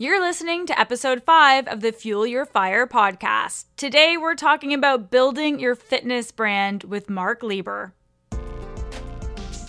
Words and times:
You're 0.00 0.20
listening 0.20 0.64
to 0.66 0.78
episode 0.78 1.24
five 1.24 1.66
of 1.66 1.80
the 1.80 1.90
Fuel 1.90 2.24
Your 2.24 2.46
Fire 2.46 2.86
podcast. 2.86 3.64
Today, 3.76 4.16
we're 4.16 4.36
talking 4.36 4.72
about 4.72 5.10
building 5.10 5.58
your 5.58 5.74
fitness 5.74 6.30
brand 6.30 6.84
with 6.84 7.10
Marc 7.10 7.40
Lebert. 7.40 7.90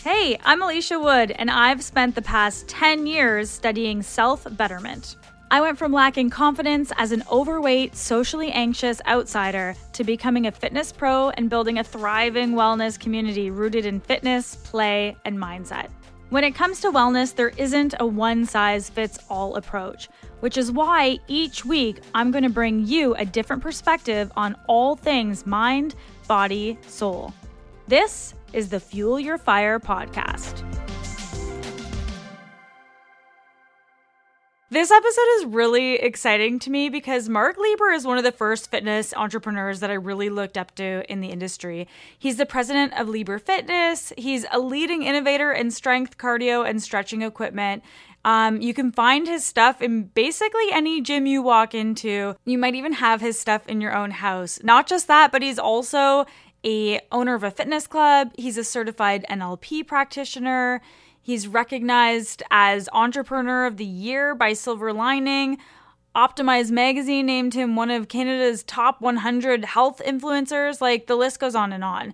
Hey, 0.03 0.37
I'm 0.45 0.61
Alicia 0.61 0.99
Wood, 0.99 1.31
and 1.31 1.49
I've 1.49 1.83
spent 1.83 2.13
the 2.13 2.21
past 2.21 2.67
10 2.67 3.07
years 3.07 3.49
studying 3.49 4.03
self 4.03 4.45
betterment. 4.55 5.15
I 5.49 5.61
went 5.61 5.79
from 5.79 5.91
lacking 5.91 6.29
confidence 6.29 6.91
as 6.97 7.11
an 7.11 7.23
overweight, 7.31 7.95
socially 7.95 8.51
anxious 8.51 9.01
outsider 9.07 9.75
to 9.93 10.03
becoming 10.03 10.45
a 10.45 10.51
fitness 10.51 10.91
pro 10.91 11.29
and 11.31 11.49
building 11.49 11.79
a 11.79 11.83
thriving 11.83 12.51
wellness 12.51 12.99
community 12.99 13.49
rooted 13.49 13.87
in 13.87 13.99
fitness, 13.99 14.57
play, 14.57 15.17
and 15.25 15.39
mindset. 15.39 15.89
When 16.29 16.43
it 16.43 16.53
comes 16.53 16.79
to 16.81 16.91
wellness, 16.91 17.33
there 17.33 17.49
isn't 17.57 17.95
a 17.99 18.05
one 18.05 18.45
size 18.45 18.87
fits 18.87 19.17
all 19.29 19.55
approach, 19.55 20.09
which 20.41 20.57
is 20.57 20.71
why 20.71 21.17
each 21.27 21.65
week 21.65 22.01
I'm 22.13 22.29
going 22.29 22.43
to 22.43 22.51
bring 22.51 22.85
you 22.85 23.15
a 23.15 23.25
different 23.25 23.63
perspective 23.63 24.31
on 24.37 24.55
all 24.67 24.95
things 24.95 25.47
mind, 25.47 25.95
body, 26.27 26.77
soul. 26.87 27.33
This 27.87 28.35
is 28.53 28.69
the 28.69 28.79
Fuel 28.79 29.19
Your 29.19 29.39
Fire 29.39 29.79
podcast. 29.79 30.58
This 34.71 34.91
episode 34.91 35.25
is 35.37 35.45
really 35.45 35.95
exciting 35.95 36.59
to 36.59 36.69
me 36.69 36.89
because 36.89 37.27
Marc 37.27 37.57
Lebert 37.57 37.95
is 37.95 38.05
one 38.05 38.19
of 38.19 38.23
the 38.23 38.31
first 38.31 38.69
fitness 38.69 39.15
entrepreneurs 39.15 39.79
that 39.79 39.89
I 39.89 39.95
really 39.95 40.29
looked 40.29 40.59
up 40.59 40.75
to 40.75 41.11
in 41.11 41.21
the 41.21 41.29
industry. 41.29 41.87
He's 42.19 42.37
the 42.37 42.45
president 42.45 42.93
of 42.93 43.07
Lebert 43.07 43.41
Fitness. 43.41 44.13
He's 44.15 44.45
a 44.51 44.59
leading 44.59 45.01
innovator 45.01 45.51
in 45.51 45.71
strength, 45.71 46.19
cardio, 46.19 46.69
and 46.69 46.83
stretching 46.83 47.23
equipment. 47.23 47.81
Um, 48.23 48.61
you 48.61 48.75
can 48.75 48.91
find 48.91 49.27
his 49.27 49.43
stuff 49.43 49.81
in 49.81 50.03
basically 50.03 50.71
any 50.71 51.01
gym 51.01 51.25
you 51.25 51.41
walk 51.41 51.73
into. 51.73 52.35
You 52.45 52.59
might 52.59 52.75
even 52.75 52.93
have 52.93 53.21
his 53.21 53.39
stuff 53.39 53.67
in 53.67 53.81
your 53.81 53.95
own 53.95 54.11
house. 54.11 54.59
Not 54.61 54.85
just 54.85 55.07
that, 55.07 55.31
but 55.31 55.41
he's 55.41 55.57
also 55.57 56.27
a 56.63 56.99
owner 57.11 57.33
of 57.33 57.43
a 57.43 57.49
fitness 57.49 57.87
club. 57.87 58.33
He's 58.37 58.59
a 58.59 58.63
certified 58.63 59.25
NLP 59.31 59.87
practitioner. 59.87 60.81
He's 61.21 61.47
recognized 61.47 62.43
as 62.49 62.89
Entrepreneur 62.93 63.65
of 63.65 63.77
the 63.77 63.85
Year 63.85 64.33
by 64.35 64.53
Silver 64.53 64.93
Lining. 64.93 65.57
Optimyz 66.15 66.71
Magazine 66.71 67.25
named 67.25 67.53
him 67.53 67.75
one 67.75 67.91
of 67.91 68.07
Canada's 68.07 68.63
top 68.63 68.99
100 69.01 69.65
health 69.65 70.01
influencers. 70.05 70.81
Like 70.81 71.07
the 71.07 71.15
list 71.15 71.39
goes 71.39 71.55
on 71.55 71.71
and 71.71 71.83
on. 71.83 72.13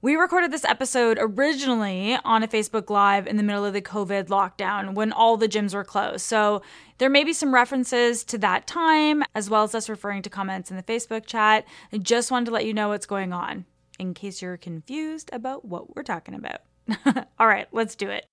We 0.00 0.14
recorded 0.14 0.52
this 0.52 0.64
episode 0.64 1.18
originally 1.20 2.16
on 2.24 2.44
a 2.44 2.48
Facebook 2.48 2.88
Live 2.88 3.26
in 3.26 3.36
the 3.36 3.42
middle 3.42 3.64
of 3.64 3.72
the 3.72 3.82
COVID 3.82 4.26
lockdown 4.26 4.94
when 4.94 5.10
all 5.10 5.36
the 5.36 5.48
gyms 5.48 5.74
were 5.74 5.82
closed. 5.82 6.20
So 6.20 6.62
there 6.98 7.10
may 7.10 7.24
be 7.24 7.32
some 7.32 7.52
references 7.52 8.22
to 8.24 8.38
that 8.38 8.68
time, 8.68 9.24
as 9.34 9.50
well 9.50 9.64
as 9.64 9.74
us 9.74 9.88
referring 9.88 10.22
to 10.22 10.30
comments 10.30 10.70
in 10.70 10.76
the 10.76 10.84
Facebook 10.84 11.26
chat. 11.26 11.64
I 11.92 11.98
just 11.98 12.30
wanted 12.30 12.46
to 12.46 12.52
let 12.52 12.64
you 12.64 12.72
know 12.72 12.90
what's 12.90 13.06
going 13.06 13.32
on 13.32 13.64
in 13.98 14.14
case 14.14 14.40
you're 14.40 14.56
confused 14.56 15.30
about 15.32 15.64
what 15.64 15.96
we're 15.96 16.04
talking 16.04 16.34
about. 16.34 16.60
All 17.38 17.46
right, 17.46 17.68
let's 17.72 17.94
do 17.94 18.08
it. 18.10 18.26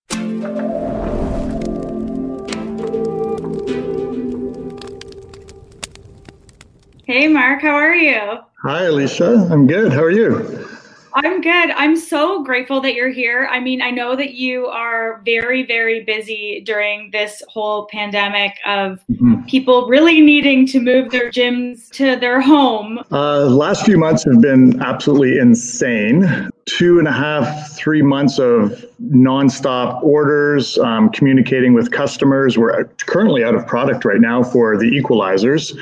Hey, 7.06 7.28
Marc, 7.28 7.61
how 7.61 7.76
are 7.76 7.95
you? 7.95 8.39
Hi, 8.64 8.86
Alicia. 8.86 9.48
I'm 9.52 9.67
good. 9.67 9.94
How 9.94 10.02
are 10.02 10.09
you? 10.09 10.67
I'm 11.16 11.39
good. 11.39 11.71
I'm 11.71 11.95
so 11.95 12.44
grateful 12.44 12.81
that 12.81 12.94
you're 12.94 13.09
here. 13.09 13.47
I 13.49 13.61
mean, 13.61 13.81
I 13.81 13.89
know 13.89 14.17
that 14.17 14.33
you 14.33 14.67
are 14.67 15.21
very, 15.23 15.66
very 15.66 16.03
busy 16.03 16.61
during 16.66 17.09
this 17.11 17.41
whole 17.47 17.88
pandemic 17.89 18.58
of 18.66 18.99
mm-hmm. 19.09 19.45
people 19.45 19.88
really 19.88 20.19
needing 20.19 20.67
to 20.67 20.80
move 20.81 21.11
their 21.11 21.31
gyms 21.31 21.89
to 21.91 22.17
their 22.17 22.41
home. 22.41 22.99
Uh, 23.13 23.45
last 23.45 23.86
few 23.86 23.97
months 23.97 24.25
have 24.25 24.41
been 24.41 24.81
absolutely 24.81 25.38
insane. 25.38 26.49
Two 26.65 26.99
and 26.99 27.08
a 27.08 27.14
half, 27.14 27.71
three 27.77 28.02
months 28.02 28.37
of 28.37 28.86
nonstop 29.02 30.03
orders, 30.03 30.77
um, 30.80 31.09
communicating 31.11 31.73
with 31.73 31.92
customers. 31.92 32.58
We're 32.58 32.83
currently 33.05 33.43
out 33.45 33.55
of 33.55 33.65
product 33.65 34.03
right 34.03 34.20
now 34.20 34.43
for 34.43 34.77
the 34.77 34.92
equalizers. 34.92 35.77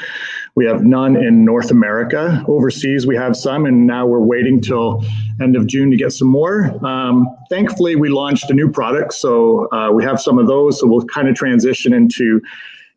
We 0.55 0.65
have 0.65 0.83
none 0.83 1.15
in 1.15 1.43
North 1.43 1.71
America. 1.71 2.43
Overseas, 2.47 3.07
we 3.07 3.15
have 3.15 3.35
some, 3.35 3.65
and 3.65 3.87
now 3.87 4.05
we're 4.05 4.19
waiting 4.19 4.61
till 4.61 5.03
end 5.41 5.55
of 5.55 5.65
June 5.65 5.89
to 5.89 5.97
get 5.97 6.13
some 6.13 6.27
more. 6.27 6.65
Um, 6.85 7.27
thankfully, 7.49 7.95
we 7.95 8.09
launched 8.09 8.49
a 8.51 8.53
new 8.53 8.69
product, 8.69 9.13
so 9.13 9.67
uh, 9.71 9.91
we 9.91 10.03
have 10.03 10.21
some 10.21 10.37
of 10.37 10.45
those. 10.45 10.79
So 10.79 10.85
we'll 10.85 11.05
kind 11.05 11.27
of 11.27 11.35
transition 11.35 11.91
into, 11.91 12.39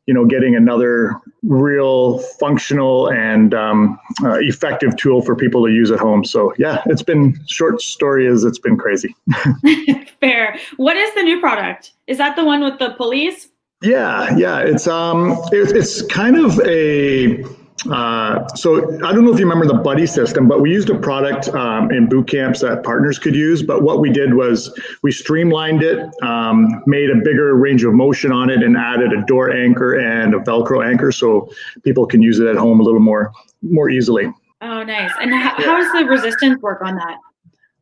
you 0.04 0.12
know, 0.12 0.26
getting 0.26 0.54
another 0.54 1.18
real 1.42 2.18
functional 2.38 3.08
and 3.10 3.54
um, 3.54 3.98
uh, 4.22 4.38
effective 4.40 4.94
tool 4.96 5.22
for 5.22 5.34
people 5.34 5.64
to 5.64 5.72
use 5.72 5.90
at 5.90 5.98
home. 5.98 6.26
So 6.26 6.52
yeah, 6.58 6.82
it's 6.86 7.02
been 7.02 7.38
short 7.46 7.80
story 7.80 8.26
is 8.26 8.44
it's 8.44 8.58
been 8.58 8.76
crazy. 8.76 9.16
Fair. 10.20 10.58
What 10.76 10.98
is 10.98 11.14
the 11.14 11.22
new 11.22 11.40
product? 11.40 11.92
Is 12.06 12.18
that 12.18 12.36
the 12.36 12.44
one 12.44 12.62
with 12.62 12.78
the 12.78 12.90
police? 12.90 13.48
Yeah, 13.82 14.34
yeah, 14.36 14.60
it's 14.60 14.86
um, 14.86 15.32
it, 15.52 15.76
it's 15.76 16.02
kind 16.02 16.36
of 16.36 16.58
a. 16.60 17.44
Uh, 17.90 18.48
so 18.54 18.96
I 19.04 19.12
don't 19.12 19.24
know 19.24 19.32
if 19.32 19.38
you 19.38 19.46
remember 19.46 19.66
the 19.66 19.80
buddy 19.80 20.06
system, 20.06 20.48
but 20.48 20.60
we 20.60 20.72
used 20.72 20.88
a 20.88 20.98
product 20.98 21.48
um, 21.50 21.92
in 21.92 22.08
boot 22.08 22.26
camps 22.26 22.60
that 22.62 22.82
partners 22.82 23.18
could 23.18 23.36
use. 23.36 23.62
But 23.62 23.82
what 23.82 24.00
we 24.00 24.10
did 24.10 24.34
was 24.34 24.76
we 25.02 25.12
streamlined 25.12 25.82
it, 25.82 26.10
um, 26.22 26.82
made 26.86 27.10
a 27.10 27.16
bigger 27.16 27.54
range 27.54 27.84
of 27.84 27.92
motion 27.92 28.32
on 28.32 28.48
it, 28.48 28.62
and 28.62 28.76
added 28.76 29.12
a 29.12 29.22
door 29.26 29.52
anchor 29.52 29.94
and 29.98 30.34
a 30.34 30.38
Velcro 30.38 30.84
anchor, 30.84 31.12
so 31.12 31.50
people 31.84 32.06
can 32.06 32.22
use 32.22 32.40
it 32.40 32.46
at 32.46 32.56
home 32.56 32.80
a 32.80 32.82
little 32.82 32.98
more 32.98 33.30
more 33.62 33.90
easily. 33.90 34.32
Oh, 34.62 34.82
nice! 34.82 35.12
And 35.20 35.34
how, 35.34 35.50
how 35.50 35.76
does 35.76 35.92
the 35.92 36.06
resistance 36.06 36.62
work 36.62 36.80
on 36.82 36.96
that? 36.96 37.18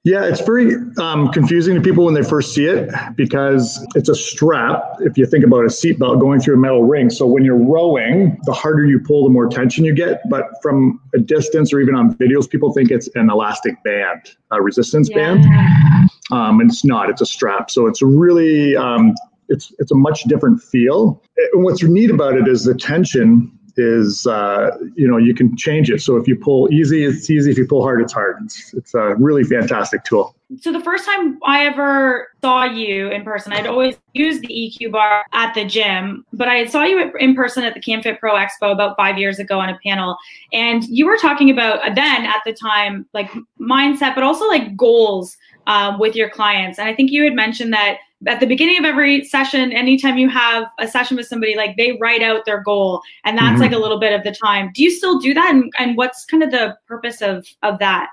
Yeah, 0.05 0.27
it's 0.27 0.43
very 0.43 0.75
um, 0.99 1.33
confusing 1.33 1.75
to 1.75 1.81
people 1.81 2.05
when 2.05 2.13
they 2.13 2.23
first 2.23 2.53
see 2.53 2.67
it 2.67 2.91
because 3.17 3.83
it's 3.95 4.11
a 4.11 4.15
strap. 4.15 4.83
If 5.01 5.17
you 5.17 5.25
think 5.25 5.47
about 5.47 5.65
a 5.65 5.69
seatbelt 5.69 6.21
going 6.21 6.41
through 6.41 6.57
a 6.57 6.59
metal 6.59 6.83
ring, 6.83 7.09
so 7.09 7.27
when 7.27 7.43
you're 7.43 7.57
rowing, 7.57 8.39
the 8.45 8.53
harder 8.53 8.85
you 8.85 9.01
pull, 9.01 9.25
the 9.25 9.31
more 9.31 9.49
tension 9.49 9.83
you 9.83 9.95
get. 9.95 10.21
But 10.29 10.45
from 10.61 11.01
a 11.15 11.19
distance 11.19 11.73
or 11.73 11.81
even 11.81 11.95
on 11.95 12.15
videos, 12.17 12.49
people 12.49 12.71
think 12.75 12.91
it's 12.91 13.09
an 13.15 13.31
elastic 13.31 13.83
band, 13.83 14.37
a 14.51 14.61
resistance 14.61 15.09
yeah. 15.11 15.37
band, 15.37 16.11
um, 16.31 16.61
and 16.61 16.71
it's 16.71 16.85
not. 16.85 17.09
It's 17.09 17.23
a 17.23 17.27
strap. 17.27 17.71
So 17.71 17.87
it's 17.87 18.03
really 18.03 18.77
um, 18.77 19.15
it's 19.49 19.73
it's 19.79 19.91
a 19.91 19.97
much 19.97 20.25
different 20.25 20.63
feel. 20.63 21.23
And 21.55 21.65
what's 21.65 21.83
neat 21.83 22.11
about 22.11 22.35
it 22.35 22.47
is 22.47 22.65
the 22.65 22.75
tension 22.75 23.51
is 23.77 24.27
uh, 24.27 24.71
you 24.95 25.09
know 25.09 25.17
you 25.17 25.35
can 25.35 25.57
change 25.57 25.91
it. 25.91 26.01
So 26.01 26.17
if 26.17 26.27
you 26.29 26.37
pull 26.37 26.73
easy, 26.73 27.05
it's 27.05 27.29
easy. 27.31 27.51
If 27.51 27.59
you 27.59 27.67
pull 27.67 27.83
hard, 27.83 28.01
it's 28.01 28.13
hard. 28.13 28.39
It's, 28.45 28.75
it's 28.75 28.95
a 28.95 29.15
really 29.17 29.45
fantastic 29.45 30.05
tool. 30.05 30.35
So 30.61 30.73
the 30.73 30.81
first 30.81 31.05
time 31.05 31.39
I 31.45 31.67
ever 31.67 32.29
saw 32.43 32.65
you 32.65 33.09
in 33.09 33.25
person, 33.25 33.53
I'd 33.53 33.67
always 33.67 33.97
used 34.13 34.43
the 34.43 34.49
EQ 34.49 34.93
bar 34.93 35.25
at 35.33 35.55
the 35.55 35.65
gym, 35.65 36.25
but 36.33 36.49
I 36.49 36.67
saw 36.67 36.85
you 36.85 37.13
in 37.19 37.35
person 37.35 37.65
at 37.65 37.75
the 37.75 37.81
CanFitPro 37.81 38.21
Expo 38.23 38.71
about 38.71 38.97
five 38.97 39.19
years 39.19 39.39
ago 39.39 39.59
on 39.59 39.71
a 39.71 39.79
panel, 39.85 40.17
and 40.53 40.85
you 40.85 41.07
were 41.07 41.17
talking 41.17 41.51
about 41.51 41.81
then 41.95 42.25
at 42.25 42.43
the 42.45 42.53
time 42.53 43.07
like 43.15 43.31
mindset, 43.61 44.15
but 44.15 44.23
also 44.23 44.47
like 44.47 44.77
goals 44.77 45.37
um, 45.67 45.99
with 45.99 46.15
your 46.15 46.29
clients. 46.29 46.79
And 46.79 46.89
I 46.89 46.95
think 46.95 47.11
you 47.11 47.25
had 47.25 47.35
mentioned 47.35 47.73
that 47.73 47.99
at 48.27 48.41
the 48.41 48.47
beginning 48.47 48.79
of 48.79 48.85
every 48.85 49.25
session, 49.25 49.73
anytime 49.73 50.19
you 50.19 50.29
have 50.29 50.65
a 50.79 50.89
session 50.89 51.17
with 51.17 51.27
somebody, 51.27 51.57
like 51.57 51.77
they 51.77 51.99
write 52.01 52.23
out 52.23 52.45
their 52.45 52.63
goal, 52.63 53.03
and 53.25 53.37
that's 53.37 53.53
mm-hmm. 53.53 53.63
like 53.63 53.73
a 53.73 53.79
little 53.79 53.99
bit 53.99 54.13
of 54.13 54.25
the 54.25 54.33
time. 54.33 54.71
Do 54.75 54.83
you 54.83 54.91
still 54.91 55.19
do 55.19 55.35
that? 55.35 55.51
And, 55.51 55.73
and 55.79 55.97
what's 55.97 56.25
kind 56.25 56.43
of 56.43 56.51
the 56.51 56.77
purpose 56.87 57.23
of 57.23 57.47
of 57.63 57.79
that? 57.79 58.11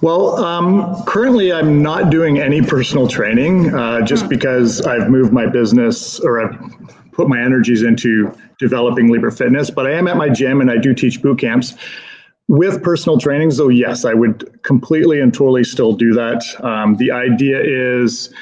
Well, 0.00 0.36
um, 0.44 1.02
currently 1.04 1.52
I'm 1.52 1.82
not 1.82 2.10
doing 2.10 2.38
any 2.38 2.60
personal 2.60 3.06
training 3.06 3.74
uh, 3.74 4.00
just 4.02 4.22
mm-hmm. 4.22 4.30
because 4.30 4.80
I've 4.82 5.08
moved 5.08 5.32
my 5.32 5.46
business 5.46 6.18
or 6.20 6.40
I've 6.40 6.58
put 7.12 7.28
my 7.28 7.40
energies 7.40 7.82
into 7.82 8.34
developing 8.58 9.08
Lebert 9.08 9.36
Fitness. 9.36 9.70
But 9.70 9.86
I 9.86 9.92
am 9.92 10.08
at 10.08 10.16
my 10.16 10.28
gym 10.28 10.60
and 10.60 10.70
I 10.70 10.78
do 10.78 10.94
teach 10.94 11.22
boot 11.22 11.38
camps. 11.38 11.74
With 12.48 12.82
personal 12.82 13.16
training, 13.16 13.52
so 13.52 13.68
yes, 13.68 14.04
I 14.04 14.12
would 14.12 14.60
completely 14.64 15.20
and 15.20 15.32
totally 15.32 15.62
still 15.62 15.92
do 15.92 16.12
that. 16.14 16.42
Um, 16.64 16.96
the 16.96 17.12
idea 17.12 17.60
is 17.62 18.34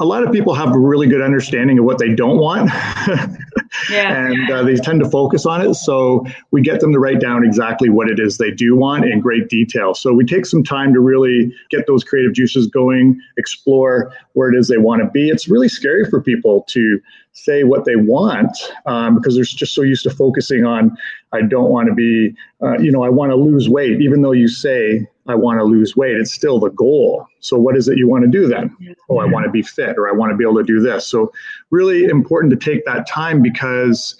a 0.00 0.04
lot 0.04 0.22
of 0.22 0.32
people 0.32 0.54
have 0.54 0.74
a 0.74 0.78
really 0.78 1.06
good 1.06 1.20
understanding 1.20 1.78
of 1.78 1.84
what 1.84 1.98
they 1.98 2.14
don't 2.14 2.38
want. 2.38 2.70
yeah. 3.90 4.28
and 4.28 4.50
uh, 4.50 4.62
they 4.62 4.76
tend 4.76 5.00
to 5.00 5.10
focus 5.10 5.44
on 5.44 5.60
it. 5.60 5.74
So 5.74 6.24
we 6.52 6.62
get 6.62 6.80
them 6.80 6.92
to 6.92 6.98
write 6.98 7.20
down 7.20 7.44
exactly 7.44 7.90
what 7.90 8.08
it 8.08 8.18
is 8.18 8.38
they 8.38 8.50
do 8.50 8.74
want 8.76 9.04
in 9.04 9.20
great 9.20 9.48
detail. 9.48 9.94
So 9.94 10.14
we 10.14 10.24
take 10.24 10.46
some 10.46 10.62
time 10.62 10.94
to 10.94 11.00
really 11.00 11.52
get 11.70 11.86
those 11.86 12.02
creative 12.02 12.32
juices 12.32 12.66
going, 12.66 13.20
explore 13.36 14.12
where 14.32 14.50
it 14.50 14.58
is 14.58 14.68
they 14.68 14.78
want 14.78 15.02
to 15.02 15.10
be. 15.10 15.28
It's 15.28 15.48
really 15.48 15.68
scary 15.68 16.08
for 16.08 16.20
people 16.22 16.62
to 16.68 17.00
say 17.32 17.64
what 17.64 17.84
they 17.84 17.96
want 17.96 18.56
um, 18.86 19.16
because 19.16 19.34
they're 19.34 19.44
just 19.44 19.74
so 19.74 19.82
used 19.82 20.04
to 20.04 20.10
focusing 20.10 20.64
on, 20.64 20.96
I 21.32 21.42
don't 21.42 21.70
want 21.70 21.88
to 21.88 21.94
be, 21.94 22.34
uh, 22.62 22.78
you 22.78 22.90
know, 22.90 23.04
I 23.04 23.10
want 23.10 23.30
to 23.30 23.36
lose 23.36 23.68
weight, 23.68 24.00
even 24.00 24.22
though 24.22 24.32
you 24.32 24.48
say 24.48 25.06
I 25.28 25.34
want 25.34 25.58
to 25.58 25.64
lose 25.64 25.96
weight. 25.96 26.16
It's 26.16 26.32
still 26.32 26.58
the 26.58 26.70
goal. 26.70 27.26
So, 27.40 27.58
what 27.58 27.76
is 27.76 27.88
it 27.88 27.98
you 27.98 28.08
want 28.08 28.24
to 28.24 28.30
do 28.30 28.46
then? 28.46 28.76
Oh, 29.08 29.18
I 29.18 29.24
want 29.24 29.44
to 29.44 29.50
be 29.50 29.62
fit 29.62 29.96
or 29.96 30.08
I 30.08 30.12
want 30.12 30.30
to 30.32 30.36
be 30.36 30.44
able 30.44 30.56
to 30.56 30.64
do 30.64 30.80
this. 30.80 31.06
So, 31.06 31.32
really 31.70 32.04
important 32.04 32.50
to 32.52 32.56
take 32.56 32.84
that 32.86 33.06
time 33.06 33.42
because 33.42 34.16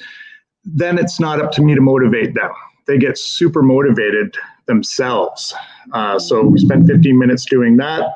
then 0.64 0.98
it's 0.98 1.20
not 1.20 1.40
up 1.40 1.52
to 1.52 1.62
me 1.62 1.74
to 1.74 1.80
motivate 1.80 2.34
them. 2.34 2.50
They 2.86 2.98
get 2.98 3.18
super 3.18 3.62
motivated 3.62 4.36
themselves. 4.66 5.54
Uh, 5.92 6.18
so, 6.18 6.42
we 6.42 6.58
spend 6.58 6.86
15 6.86 7.18
minutes 7.18 7.44
doing 7.44 7.76
that. 7.76 8.12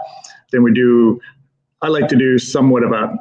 Then 0.53 0.63
we 0.63 0.73
do, 0.73 1.21
I 1.83 1.89
like 1.89 2.09
to 2.09 2.17
do 2.17 2.39
somewhat 2.39 2.83
of 2.83 2.93
a 2.93 3.17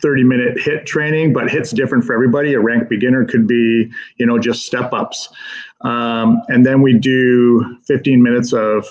30 0.00 0.24
minute 0.24 0.56
HIIT 0.58 0.86
training, 0.86 1.32
but 1.32 1.50
hits 1.50 1.70
different 1.70 2.04
for 2.04 2.14
everybody. 2.14 2.54
A 2.54 2.60
rank 2.60 2.88
beginner 2.88 3.24
could 3.24 3.46
be, 3.46 3.90
you 4.16 4.26
know, 4.26 4.38
just 4.38 4.66
step 4.66 4.92
ups. 4.92 5.28
Um, 5.82 6.42
and 6.48 6.64
then 6.64 6.82
we 6.82 6.98
do 6.98 7.78
15 7.86 8.22
minutes 8.22 8.52
of 8.52 8.86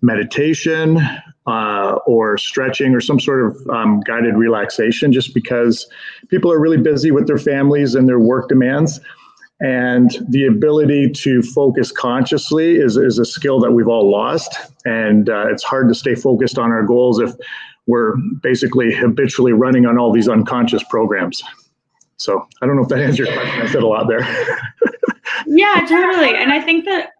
meditation 0.00 0.98
uh, 1.46 1.98
or 2.06 2.38
stretching 2.38 2.94
or 2.94 3.00
some 3.00 3.18
sort 3.18 3.46
of 3.46 3.68
um, 3.68 4.00
guided 4.00 4.36
relaxation, 4.36 5.12
just 5.12 5.34
because 5.34 5.86
people 6.28 6.52
are 6.52 6.60
really 6.60 6.78
busy 6.78 7.10
with 7.10 7.26
their 7.26 7.38
families 7.38 7.94
and 7.94 8.08
their 8.08 8.18
work 8.18 8.48
demands. 8.48 9.00
And 9.60 10.10
the 10.28 10.46
ability 10.46 11.10
to 11.10 11.40
focus 11.40 11.92
consciously 11.92 12.76
is, 12.76 12.96
is 12.96 13.20
a 13.20 13.24
skill 13.24 13.60
that 13.60 13.70
we've 13.70 13.86
all 13.86 14.10
lost. 14.10 14.56
And 14.84 15.28
uh, 15.28 15.46
it's 15.48 15.62
hard 15.62 15.88
to 15.88 15.94
stay 15.94 16.16
focused 16.16 16.58
on 16.58 16.72
our 16.72 16.82
goals 16.82 17.20
if 17.20 17.32
we're 17.86 18.16
basically 18.42 18.94
habitually 18.94 19.52
running 19.52 19.86
on 19.86 19.98
all 19.98 20.12
these 20.12 20.28
unconscious 20.28 20.82
programs. 20.84 21.42
So 22.16 22.46
I 22.60 22.66
don't 22.66 22.76
know 22.76 22.82
if 22.82 22.88
that 22.88 23.00
answers 23.00 23.26
your 23.26 23.32
question. 23.32 23.62
I 23.62 23.66
said 23.66 23.82
a 23.82 23.86
lot 23.86 24.06
there. 24.06 24.20
yeah, 25.46 25.84
totally. 25.88 26.36
And 26.36 26.52
I 26.52 26.60
think 26.60 26.84
that 26.84 27.10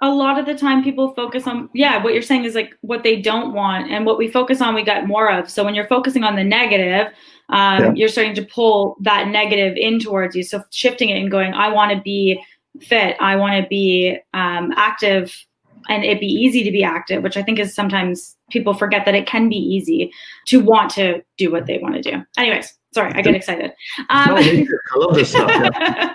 a 0.00 0.08
lot 0.08 0.38
of 0.38 0.46
the 0.46 0.54
time 0.54 0.82
people 0.84 1.12
focus 1.14 1.46
on 1.46 1.68
yeah 1.74 2.02
what 2.02 2.12
you're 2.12 2.22
saying 2.22 2.44
is 2.44 2.54
like 2.54 2.76
what 2.82 3.02
they 3.02 3.20
don't 3.20 3.52
want 3.52 3.90
and 3.90 4.06
what 4.06 4.16
we 4.16 4.30
focus 4.30 4.60
on 4.60 4.74
we 4.74 4.84
got 4.84 5.06
more 5.06 5.30
of 5.30 5.50
so 5.50 5.64
when 5.64 5.74
you're 5.74 5.88
focusing 5.88 6.22
on 6.22 6.36
the 6.36 6.44
negative 6.44 7.12
um, 7.48 7.82
yeah. 7.82 7.92
you're 7.96 8.08
starting 8.08 8.34
to 8.34 8.44
pull 8.44 8.96
that 9.00 9.28
negative 9.28 9.76
in 9.76 9.98
towards 9.98 10.36
you 10.36 10.42
so 10.44 10.62
shifting 10.70 11.08
it 11.08 11.20
and 11.20 11.30
going 11.30 11.52
i 11.52 11.68
want 11.68 11.90
to 11.90 12.00
be 12.02 12.40
fit 12.80 13.16
i 13.18 13.34
want 13.34 13.60
to 13.60 13.68
be 13.68 14.16
um, 14.34 14.72
active 14.76 15.44
and 15.88 16.04
it 16.04 16.20
be 16.20 16.26
easy 16.26 16.62
to 16.62 16.70
be 16.70 16.82
active 16.84 17.22
which 17.22 17.36
i 17.36 17.42
think 17.42 17.58
is 17.58 17.74
sometimes 17.74 18.36
people 18.50 18.74
forget 18.74 19.04
that 19.04 19.14
it 19.14 19.26
can 19.26 19.48
be 19.48 19.56
easy 19.56 20.10
to 20.46 20.60
want 20.60 20.90
to 20.90 21.22
do 21.36 21.50
what 21.50 21.66
they 21.66 21.78
want 21.78 21.94
to 21.94 22.02
do. 22.02 22.22
Anyways 22.36 22.74
sorry 22.94 23.12
i 23.14 23.22
get 23.22 23.34
excited. 23.34 23.72
Um, 24.10 24.28
no, 24.28 24.36
I 24.36 24.66
love 24.96 25.14
this 25.14 25.30
stuff 25.30 25.50
yeah. 25.50 26.14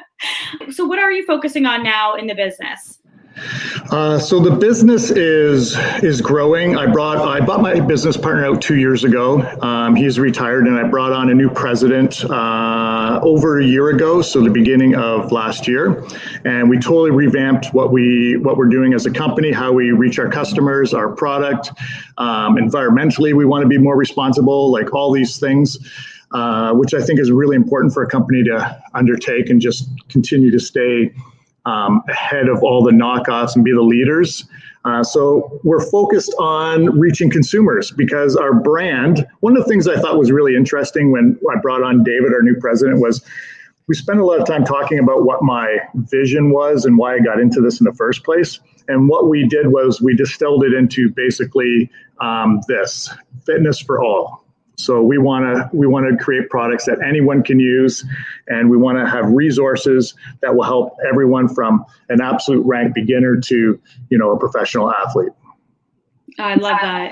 so 0.72 0.86
what 0.86 1.00
are 1.00 1.12
you 1.12 1.25
focusing 1.25 1.66
on 1.66 1.84
now 1.84 2.16
in 2.16 2.28
the 2.28 2.36
business 2.36 3.00
uh, 3.89 4.19
so 4.19 4.39
the 4.39 4.51
business 4.51 5.09
is 5.09 5.75
is 6.03 6.21
growing. 6.21 6.77
I 6.77 6.85
brought 6.85 7.18
I 7.18 7.44
bought 7.44 7.62
my 7.62 7.80
business 7.80 8.15
partner 8.15 8.45
out 8.45 8.62
two 8.62 8.75
years 8.75 9.03
ago. 9.03 9.41
Um, 9.62 9.95
he's 9.95 10.19
retired, 10.19 10.68
and 10.68 10.77
I 10.77 10.83
brought 10.83 11.12
on 11.12 11.30
a 11.30 11.33
new 11.33 11.50
president 11.50 12.24
uh, 12.25 13.19
over 13.24 13.59
a 13.59 13.65
year 13.65 13.89
ago, 13.89 14.21
so 14.21 14.41
the 14.41 14.51
beginning 14.51 14.95
of 14.95 15.31
last 15.31 15.68
year, 15.68 16.06
and 16.45 16.69
we 16.69 16.77
totally 16.77 17.12
revamped 17.12 17.74
what 17.74 17.91
we 17.91 18.38
what 18.38 18.56
we're 18.56 18.69
doing 18.69 18.94
as 18.94 19.06
a 19.06 19.12
company, 19.12 19.51
how 19.51 19.71
we 19.71 19.91
reach 19.91 20.19
our 20.19 20.29
customers, 20.29 20.94
our 20.94 21.09
product, 21.09 21.71
um, 22.19 22.56
environmentally. 22.57 23.33
We 23.33 23.45
want 23.45 23.63
to 23.63 23.68
be 23.68 23.79
more 23.79 23.97
responsible, 23.97 24.71
like 24.71 24.94
all 24.94 25.12
these 25.12 25.39
things. 25.39 25.77
Uh, 26.31 26.74
which 26.74 26.95
I 26.95 27.01
think 27.03 27.19
is 27.19 27.31
really 27.31 27.56
important 27.56 27.94
for 27.94 28.01
a 28.01 28.07
company 28.07 28.44
to 28.45 28.83
undertake 28.95 29.51
and 29.51 29.62
just 29.62 29.88
continue 30.09 30.50
to 30.50 30.59
stay 30.59 31.13
um, 31.65 32.01
ahead 32.10 32.48
of 32.48 32.63
all 32.63 32.83
the 32.83 32.92
knockoffs 32.92 33.56
and 33.56 33.63
be 33.63 33.71
the 33.71 33.81
leaders. 33.81 34.45
Uh, 34.86 35.04
so 35.04 35.60
we're 35.63 35.86
focused 35.89 36.33
on 36.39 37.00
reaching 37.00 37.30
consumers 37.30 37.92
because 37.92 38.36
our 38.36 38.54
brand, 38.54 39.25
one 39.39 39.56
of 39.56 39.63
the 39.63 39.69
things 39.69 39.88
I 39.88 39.98
thought 40.00 40.18
was 40.18 40.31
really 40.31 40.56
interesting 40.56 41.12
when 41.12 41.39
I 41.50 41.60
brought 41.60 41.83
on 41.83 42.04
David, 42.04 42.33
our 42.33 42.42
new 42.42 42.56
president, 42.60 43.00
was 43.00 43.24
we 43.88 43.95
spent 43.95 44.19
a 44.19 44.25
lot 44.25 44.39
of 44.39 44.48
time 44.48 44.65
talking 44.65 45.00
about 45.00 45.24
what 45.24 45.42
my 45.42 45.77
vision 45.95 46.51
was 46.51 46.86
and 46.86 46.98
why 46.98 47.15
I 47.15 47.19
got 47.19 47.39
into 47.39 47.62
this 47.62 47.80
in 47.80 47.86
the 47.86 47.94
first 47.94 48.24
place. 48.24 48.60
And 48.88 49.07
what 49.07 49.30
we 49.30 49.48
did 49.48 49.68
was 49.68 50.01
we 50.01 50.15
distilled 50.15 50.65
it 50.65 50.74
into 50.74 51.10
basically 51.10 51.89
um, 52.19 52.62
this 52.68 53.10
fitness 53.45 53.80
for 53.80 54.01
all. 54.01 54.43
So 54.75 55.02
we 55.02 55.18
want 55.18 55.46
to 55.46 55.70
we 55.75 55.86
want 55.86 56.10
to 56.10 56.24
create 56.24 56.50
products 56.50 56.86
that 56.86 56.98
anyone 57.08 57.44
can 57.44 57.60
use, 57.60 58.04
and 58.48 58.70
we 58.70 58.78
want 58.78 58.98
to 58.98 59.08
have 59.08 59.30
resources 59.30 60.16
that 60.42 60.56
will 60.56 60.64
help 60.64 60.98
everyone 61.08 61.48
from 61.48 61.86
an 62.10 62.22
absolute 62.22 62.66
rank 62.66 62.96
beginner 62.96 63.40
to 63.40 63.80
you 64.10 64.18
know 64.18 64.31
a 64.31 64.40
professional 64.40 64.92
athlete. 64.92 65.31
I 66.40 66.56
love 66.56 66.78
that. 66.81 67.12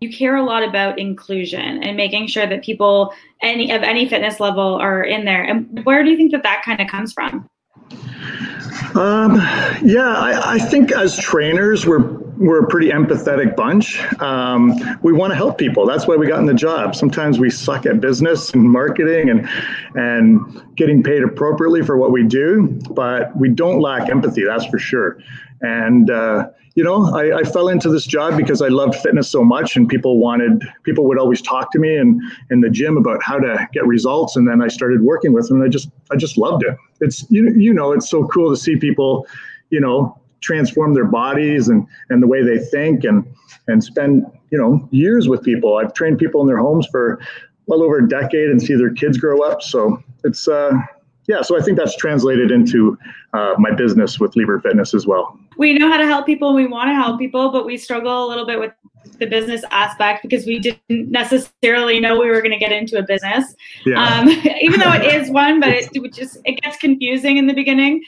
You 0.00 0.12
care 0.12 0.36
a 0.36 0.44
lot 0.44 0.62
about 0.62 0.98
inclusion 0.98 1.82
and 1.82 1.96
making 1.96 2.28
sure 2.28 2.46
that 2.46 2.62
people 2.62 3.12
any 3.42 3.72
of 3.72 3.82
any 3.82 4.08
fitness 4.08 4.38
level 4.38 4.76
are 4.76 5.02
in 5.02 5.24
there. 5.24 5.42
And 5.42 5.84
where 5.84 6.04
do 6.04 6.10
you 6.10 6.16
think 6.16 6.32
that 6.32 6.42
that 6.42 6.62
kind 6.62 6.80
of 6.80 6.88
comes 6.88 7.12
from? 7.12 7.48
Um, 8.94 9.36
yeah, 9.82 10.14
I, 10.14 10.54
I, 10.54 10.58
think 10.58 10.92
as 10.92 11.18
trainers, 11.18 11.86
we're 11.86 12.27
we're 12.38 12.64
a 12.64 12.68
pretty 12.68 12.90
empathetic 12.90 13.56
bunch. 13.56 14.00
Um, 14.20 14.74
we 15.02 15.12
want 15.12 15.32
to 15.32 15.36
help 15.36 15.58
people. 15.58 15.86
That's 15.86 16.06
why 16.06 16.16
we 16.16 16.26
got 16.26 16.38
in 16.38 16.46
the 16.46 16.54
job. 16.54 16.94
Sometimes 16.94 17.38
we 17.38 17.50
suck 17.50 17.84
at 17.86 18.00
business 18.00 18.52
and 18.54 18.62
marketing 18.62 19.30
and 19.30 19.48
and 19.94 20.62
getting 20.76 21.02
paid 21.02 21.22
appropriately 21.22 21.82
for 21.82 21.96
what 21.96 22.12
we 22.12 22.24
do, 22.24 22.80
but 22.90 23.36
we 23.36 23.48
don't 23.48 23.80
lack 23.80 24.08
empathy. 24.08 24.44
That's 24.44 24.64
for 24.66 24.78
sure. 24.78 25.18
And 25.60 26.10
uh, 26.10 26.48
you 26.76 26.84
know, 26.84 27.12
I, 27.12 27.38
I, 27.38 27.42
fell 27.42 27.68
into 27.68 27.88
this 27.88 28.06
job 28.06 28.36
because 28.36 28.62
I 28.62 28.68
loved 28.68 28.94
fitness 28.94 29.28
so 29.28 29.42
much, 29.42 29.74
and 29.74 29.88
people 29.88 30.18
wanted 30.18 30.62
people 30.84 31.08
would 31.08 31.18
always 31.18 31.42
talk 31.42 31.72
to 31.72 31.78
me 31.80 31.96
and 31.96 32.22
in 32.50 32.60
the 32.60 32.70
gym 32.70 32.96
about 32.96 33.20
how 33.20 33.38
to 33.38 33.68
get 33.72 33.84
results. 33.84 34.36
And 34.36 34.46
then 34.46 34.62
I 34.62 34.68
started 34.68 35.02
working 35.02 35.32
with 35.32 35.48
them, 35.48 35.56
and 35.56 35.66
I 35.66 35.68
just 35.68 35.88
I 36.12 36.16
just 36.16 36.38
loved 36.38 36.62
it. 36.62 36.76
It's 37.00 37.28
you 37.30 37.50
you 37.56 37.74
know, 37.74 37.90
it's 37.90 38.08
so 38.08 38.28
cool 38.28 38.48
to 38.50 38.56
see 38.56 38.76
people, 38.76 39.26
you 39.70 39.80
know, 39.80 40.16
transform 40.40 40.94
their 40.94 41.04
bodies 41.04 41.68
and 41.68 41.86
and 42.10 42.22
the 42.22 42.26
way 42.26 42.42
they 42.42 42.58
think 42.58 43.04
and 43.04 43.24
and 43.66 43.82
spend 43.82 44.24
you 44.50 44.58
know 44.58 44.86
years 44.90 45.28
with 45.28 45.42
people. 45.42 45.76
I've 45.76 45.92
trained 45.94 46.18
people 46.18 46.40
in 46.40 46.46
their 46.46 46.58
homes 46.58 46.86
for 46.90 47.20
well 47.66 47.82
over 47.82 47.98
a 47.98 48.08
decade 48.08 48.48
and 48.48 48.60
see 48.60 48.74
their 48.74 48.92
kids 48.92 49.18
grow 49.18 49.42
up. 49.42 49.62
So 49.62 50.02
it's 50.24 50.48
uh 50.48 50.72
yeah, 51.28 51.42
so 51.42 51.58
I 51.58 51.62
think 51.62 51.76
that's 51.76 51.94
translated 51.94 52.50
into 52.50 52.96
uh, 53.34 53.54
my 53.58 53.70
business 53.70 54.18
with 54.18 54.32
Lebert 54.34 54.62
Fitness 54.62 54.94
as 54.94 55.06
well. 55.06 55.38
We 55.58 55.74
know 55.74 55.90
how 55.90 55.98
to 55.98 56.06
help 56.06 56.24
people. 56.24 56.54
We 56.54 56.66
want 56.66 56.88
to 56.88 56.94
help 56.94 57.18
people, 57.18 57.52
but 57.52 57.66
we 57.66 57.76
struggle 57.76 58.24
a 58.24 58.26
little 58.26 58.46
bit 58.46 58.58
with 58.58 58.72
the 59.18 59.26
business 59.26 59.62
aspect 59.70 60.22
because 60.22 60.46
we 60.46 60.58
didn't 60.58 61.10
necessarily 61.10 62.00
know 62.00 62.18
we 62.18 62.28
were 62.28 62.40
going 62.40 62.52
to 62.52 62.58
get 62.58 62.72
into 62.72 62.98
a 62.98 63.02
business. 63.02 63.54
Yeah. 63.84 64.02
Um, 64.02 64.28
even 64.62 64.80
though 64.80 64.92
it 64.92 65.04
is 65.04 65.30
one, 65.30 65.60
but 65.60 65.68
it, 65.68 65.90
it 65.92 66.14
just 66.14 66.38
it 66.44 66.60
gets 66.62 66.78
confusing 66.78 67.36
in 67.36 67.46
the 67.46 67.54
beginning. 67.54 68.02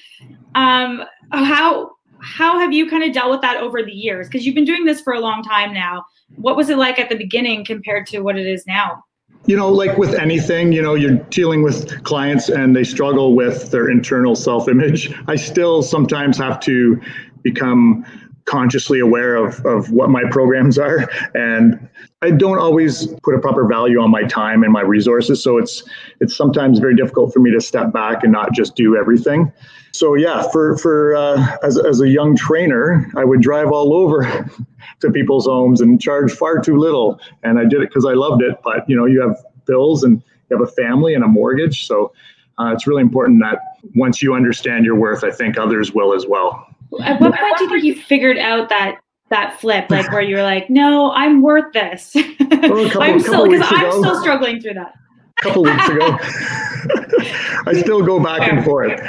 Um, 0.54 1.04
how 1.30 1.90
how 2.22 2.58
have 2.58 2.72
you 2.72 2.88
kind 2.88 3.04
of 3.04 3.12
dealt 3.12 3.30
with 3.30 3.40
that 3.42 3.56
over 3.58 3.82
the 3.82 3.92
years? 3.92 4.28
Because 4.28 4.46
you've 4.46 4.54
been 4.54 4.64
doing 4.64 4.84
this 4.84 5.00
for 5.00 5.12
a 5.12 5.20
long 5.20 5.42
time 5.42 5.72
now. 5.72 6.04
What 6.36 6.56
was 6.56 6.70
it 6.70 6.78
like 6.78 6.98
at 6.98 7.08
the 7.08 7.16
beginning 7.16 7.64
compared 7.64 8.06
to 8.08 8.20
what 8.20 8.38
it 8.38 8.46
is 8.46 8.66
now? 8.66 9.02
you 9.46 9.56
know, 9.56 9.68
like 9.68 9.96
with 9.96 10.14
anything, 10.14 10.72
you 10.72 10.82
know, 10.82 10.94
you're 10.94 11.16
dealing 11.30 11.62
with 11.62 12.04
clients 12.04 12.48
and 12.48 12.76
they 12.76 12.84
struggle 12.84 13.34
with 13.34 13.70
their 13.70 13.88
internal 13.88 14.36
self 14.36 14.68
image. 14.68 15.12
I 15.28 15.36
still 15.36 15.82
sometimes 15.82 16.36
have 16.38 16.60
to 16.60 17.00
become 17.42 18.04
consciously 18.50 18.99
aware 18.99 19.37
of, 19.37 19.64
of 19.64 19.92
what 19.92 20.11
my 20.11 20.25
programs 20.30 20.76
are. 20.76 21.09
And 21.35 21.88
I 22.21 22.33
don't 22.33 22.59
always 22.59 23.07
put 23.23 23.37
a 23.37 23.38
proper 23.38 23.64
value 23.64 24.00
on 24.00 24.11
my 24.11 24.25
time 24.25 24.64
and 24.64 24.73
my 24.73 24.80
resources. 24.80 25.42
So 25.42 25.57
it's 25.57 25.85
it's 26.21 26.37
sometimes 26.37 26.80
very 26.80 26.97
difficult 26.97 27.33
for 27.33 27.38
me 27.38 27.52
to 27.52 27.61
step 27.61 27.92
back 27.92 28.25
and 28.25 28.33
not 28.33 28.52
just 28.52 28.75
do 28.75 28.97
everything. 28.97 29.52
So 29.92 30.14
yeah, 30.14 30.49
for 30.50 30.76
for 30.78 31.14
uh, 31.14 31.57
as 31.62 31.78
as 31.78 32.00
a 32.00 32.09
young 32.09 32.37
trainer, 32.37 33.09
I 33.16 33.25
would 33.25 33.40
drive 33.40 33.71
all 33.71 33.95
over 33.95 34.50
to 35.00 35.11
people's 35.11 35.47
homes 35.47 35.80
and 35.80 36.00
charge 36.00 36.33
far 36.33 36.61
too 36.61 36.76
little. 36.76 37.21
And 37.45 37.59
I 37.59 37.62
did 37.64 37.83
it 37.83 37.88
because 37.88 38.04
I 38.04 38.14
loved 38.14 38.42
it. 38.42 38.59
But 38.64 38.88
you 38.88 38.97
know, 38.97 39.07
you 39.07 39.21
have 39.21 39.37
bills 39.64 40.02
and 40.02 40.23
you 40.49 40.59
have 40.59 40.69
a 40.69 40.73
family 40.73 41.14
and 41.14 41.23
a 41.23 41.28
mortgage, 41.28 41.87
so 41.87 42.12
uh, 42.59 42.73
it's 42.73 42.87
really 42.87 43.02
important 43.02 43.40
that 43.40 43.61
once 43.95 44.21
you 44.21 44.35
understand 44.35 44.85
your 44.85 44.97
worth, 44.97 45.23
I 45.23 45.30
think 45.30 45.57
others 45.57 45.92
will 45.92 46.12
as 46.12 46.26
well. 46.26 46.66
At 47.02 47.20
what 47.20 47.35
point 47.35 47.59
do 47.59 47.64
you 47.64 47.70
think 47.70 47.85
you 47.85 47.94
figured 47.94 48.38
out 48.38 48.68
that 48.68 49.00
that 49.30 49.61
flip, 49.61 49.90
like 49.90 50.11
where 50.11 50.23
you're 50.23 50.42
like, 50.42 50.68
no, 50.68 51.12
I'm 51.12 51.40
worth 51.40 51.73
this? 51.73 52.14
Well, 52.14 52.88
couple, 52.88 53.02
I'm 53.02 53.20
still 53.20 53.49
because 53.49 53.66
I'm 53.70 53.92
still 53.92 54.20
struggling 54.20 54.61
through 54.61 54.75
that. 54.75 54.94
A 55.38 55.42
couple 55.42 55.62
weeks 55.62 55.88
ago, 55.88 56.18
I 57.66 57.73
still 57.80 58.04
go 58.04 58.23
back 58.23 58.50
and 58.50 58.64
forth. 58.64 59.00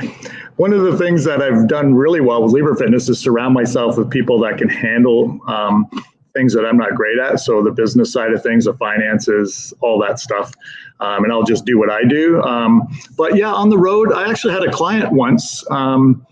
One 0.57 0.73
of 0.73 0.83
the 0.83 0.97
things 0.97 1.23
that 1.25 1.41
I've 1.41 1.67
done 1.67 1.95
really 1.95 2.21
well 2.21 2.43
with 2.43 2.53
Lebert 2.53 2.77
Fitness 2.77 3.09
is 3.09 3.19
surround 3.19 3.53
myself 3.53 3.97
with 3.97 4.09
people 4.09 4.39
that 4.41 4.57
can 4.57 4.69
handle 4.69 5.39
um, 5.47 5.89
things 6.33 6.53
that 6.53 6.65
I'm 6.65 6.77
not 6.77 6.95
great 6.95 7.17
at. 7.19 7.39
So 7.39 7.63
the 7.63 7.71
business 7.71 8.13
side 8.13 8.31
of 8.31 8.43
things, 8.43 8.65
the 8.65 8.73
finances, 8.75 9.73
all 9.81 9.99
that 10.01 10.19
stuff. 10.19 10.53
Um, 10.99 11.23
and 11.23 11.33
I'll 11.33 11.43
just 11.43 11.65
do 11.65 11.79
what 11.79 11.89
I 11.89 12.03
do. 12.03 12.41
Um, 12.43 12.87
but 13.17 13.35
yeah, 13.35 13.51
on 13.51 13.69
the 13.69 13.77
road, 13.77 14.13
I 14.13 14.29
actually 14.29 14.53
had 14.53 14.63
a 14.63 14.71
client 14.71 15.11
once, 15.11 15.69
um, 15.71 16.25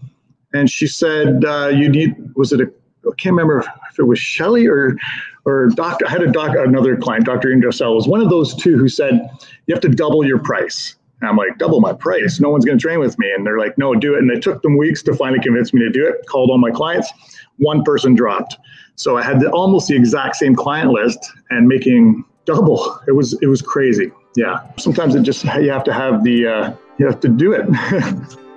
and 0.54 0.70
she 0.70 0.88
said, 0.88 1.46
uh, 1.46 1.68
"You 1.68 1.90
need 1.90 2.16
was 2.36 2.52
it 2.52 2.62
a 2.62 2.72
I 3.08 3.16
can't 3.16 3.34
remember 3.34 3.60
if 3.92 4.00
it 4.00 4.04
was 4.04 4.20
Shelley 4.20 4.68
or 4.68 4.98
or 5.46 5.70
doctor. 5.70 6.06
I 6.06 6.10
had 6.10 6.22
a 6.22 6.32
doc, 6.32 6.56
another 6.56 6.98
client, 6.98 7.26
Dr. 7.26 7.52
Ingersoll, 7.52 7.96
was 7.96 8.08
one 8.08 8.22
of 8.22 8.30
those 8.30 8.54
two 8.56 8.78
who 8.78 8.90
said 8.90 9.30
you 9.66 9.74
have 9.74 9.82
to 9.82 9.90
double 9.90 10.26
your 10.26 10.40
price. 10.40 10.96
And 11.22 11.30
I'm 11.30 11.36
like, 11.36 11.58
double 11.58 11.82
my 11.82 11.94
price? 11.94 12.40
No 12.40 12.50
one's 12.50 12.66
going 12.66 12.78
to 12.78 12.82
train 12.82 13.00
with 13.00 13.18
me. 13.20 13.32
And 13.32 13.46
they're 13.46 13.58
like, 13.58 13.78
no, 13.78 13.94
do 13.94 14.16
it. 14.16 14.20
And 14.20 14.32
it 14.32 14.42
took 14.42 14.62
them 14.62 14.78
weeks 14.78 15.04
to 15.04 15.14
finally 15.14 15.42
convince 15.42 15.74
me 15.74 15.82
to 15.82 15.90
do 15.90 16.08
it. 16.08 16.26
Called 16.28 16.50
all 16.50 16.58
my 16.58 16.72
clients. 16.72 17.12
One 17.58 17.84
person 17.84 18.16
dropped. 18.16 18.58
So 18.96 19.18
I 19.18 19.24
had 19.24 19.42
the, 19.42 19.50
almost 19.52 19.88
the 19.88 19.96
exact 19.96 20.38
same 20.38 20.56
client 20.56 20.92
list 20.92 21.20
and 21.50 21.68
making 21.68 22.24
double. 22.46 23.00
It 23.08 23.14
was 23.14 23.38
it 23.42 23.48
was 23.48 23.62
crazy. 23.62 24.12
Yeah. 24.36 24.60
Sometimes 24.78 25.16
it 25.16 25.24
just 25.24 25.44
you 25.44 25.72
have 25.72 25.84
to 25.86 25.94
have 25.94 26.24
the 26.24 26.48
uh, 26.48 26.74
you 26.98 27.06
have 27.06 27.20
to 27.22 27.28
do 27.28 27.54
it. 27.54 27.68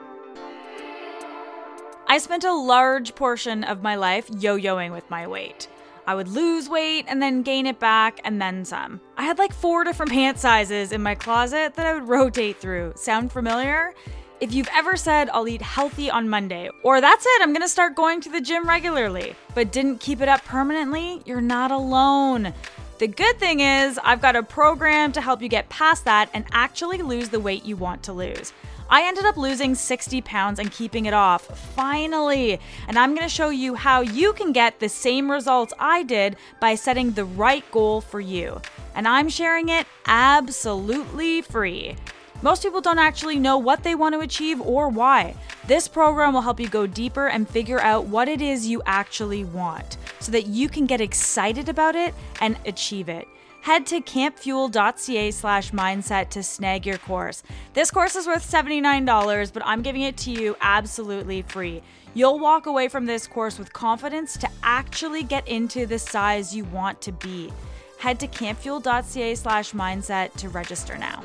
I 2.12 2.18
spent 2.18 2.44
a 2.44 2.52
large 2.52 3.14
portion 3.14 3.64
of 3.64 3.82
my 3.82 3.94
life 3.94 4.28
yo-yoing 4.38 4.92
with 4.92 5.08
my 5.08 5.26
weight. 5.26 5.66
I 6.06 6.14
would 6.14 6.28
lose 6.28 6.68
weight 6.68 7.06
and 7.08 7.22
then 7.22 7.40
gain 7.40 7.64
it 7.64 7.78
back 7.80 8.20
and 8.22 8.38
then 8.38 8.66
some. 8.66 9.00
I 9.16 9.22
had 9.22 9.38
like 9.38 9.54
four 9.54 9.82
different 9.82 10.12
pant 10.12 10.38
sizes 10.38 10.92
in 10.92 11.02
my 11.02 11.14
closet 11.14 11.72
that 11.72 11.86
I 11.86 11.94
would 11.94 12.06
rotate 12.06 12.58
through. 12.58 12.92
Sound 12.96 13.32
familiar? 13.32 13.94
If 14.40 14.52
you've 14.52 14.68
ever 14.74 14.94
said, 14.94 15.30
I'll 15.30 15.48
eat 15.48 15.62
healthy 15.62 16.10
on 16.10 16.28
Monday, 16.28 16.68
or 16.82 17.00
that's 17.00 17.24
it, 17.24 17.40
I'm 17.40 17.54
gonna 17.54 17.66
start 17.66 17.96
going 17.96 18.20
to 18.20 18.28
the 18.28 18.42
gym 18.42 18.68
regularly, 18.68 19.34
but 19.54 19.72
didn't 19.72 20.00
keep 20.00 20.20
it 20.20 20.28
up 20.28 20.44
permanently, 20.44 21.22
you're 21.24 21.40
not 21.40 21.70
alone. 21.70 22.52
The 22.98 23.08
good 23.08 23.38
thing 23.40 23.60
is, 23.60 23.98
I've 24.04 24.20
got 24.20 24.36
a 24.36 24.42
program 24.42 25.12
to 25.12 25.22
help 25.22 25.40
you 25.40 25.48
get 25.48 25.70
past 25.70 26.04
that 26.04 26.28
and 26.34 26.44
actually 26.52 26.98
lose 26.98 27.30
the 27.30 27.40
weight 27.40 27.64
you 27.64 27.76
want 27.76 28.02
to 28.02 28.12
lose. 28.12 28.52
I 28.92 29.04
ended 29.04 29.24
up 29.24 29.38
losing 29.38 29.74
60 29.74 30.20
pounds 30.20 30.58
and 30.58 30.70
keeping 30.70 31.06
it 31.06 31.14
off, 31.14 31.46
finally. 31.74 32.60
And 32.86 32.98
I'm 32.98 33.14
gonna 33.14 33.26
show 33.26 33.48
you 33.48 33.74
how 33.74 34.02
you 34.02 34.34
can 34.34 34.52
get 34.52 34.80
the 34.80 34.88
same 34.90 35.30
results 35.30 35.72
I 35.78 36.02
did 36.02 36.36
by 36.60 36.74
setting 36.74 37.12
the 37.12 37.24
right 37.24 37.64
goal 37.70 38.02
for 38.02 38.20
you. 38.20 38.60
And 38.94 39.08
I'm 39.08 39.30
sharing 39.30 39.70
it 39.70 39.86
absolutely 40.06 41.40
free. 41.40 41.96
Most 42.42 42.64
people 42.64 42.82
don't 42.82 42.98
actually 42.98 43.38
know 43.38 43.56
what 43.56 43.82
they 43.82 43.94
want 43.94 44.14
to 44.14 44.20
achieve 44.20 44.60
or 44.60 44.90
why. 44.90 45.36
This 45.66 45.88
program 45.88 46.34
will 46.34 46.42
help 46.42 46.60
you 46.60 46.68
go 46.68 46.86
deeper 46.86 47.28
and 47.28 47.48
figure 47.48 47.80
out 47.80 48.04
what 48.08 48.28
it 48.28 48.42
is 48.42 48.66
you 48.66 48.82
actually 48.84 49.44
want 49.44 49.96
so 50.20 50.30
that 50.32 50.48
you 50.48 50.68
can 50.68 50.84
get 50.84 51.00
excited 51.00 51.70
about 51.70 51.96
it 51.96 52.14
and 52.42 52.58
achieve 52.66 53.08
it 53.08 53.26
head 53.62 53.86
to 53.86 54.00
campfuel.ca 54.00 55.30
slash 55.30 55.70
mindset 55.70 56.28
to 56.30 56.42
snag 56.42 56.84
your 56.84 56.98
course. 56.98 57.42
This 57.72 57.90
course 57.90 58.14
is 58.16 58.26
worth 58.26 58.48
$79, 58.48 59.52
but 59.52 59.62
I'm 59.64 59.82
giving 59.82 60.02
it 60.02 60.16
to 60.18 60.30
you 60.30 60.56
absolutely 60.60 61.42
free. 61.42 61.82
You'll 62.14 62.38
walk 62.38 62.66
away 62.66 62.88
from 62.88 63.06
this 63.06 63.26
course 63.26 63.58
with 63.58 63.72
confidence 63.72 64.36
to 64.38 64.48
actually 64.62 65.22
get 65.22 65.48
into 65.48 65.86
the 65.86 65.98
size 65.98 66.54
you 66.54 66.64
want 66.64 67.00
to 67.02 67.12
be. 67.12 67.52
Head 67.98 68.20
to 68.20 68.28
campfuel.ca 68.28 69.34
slash 69.36 69.72
mindset 69.72 70.34
to 70.34 70.48
register 70.48 70.98
now. 70.98 71.22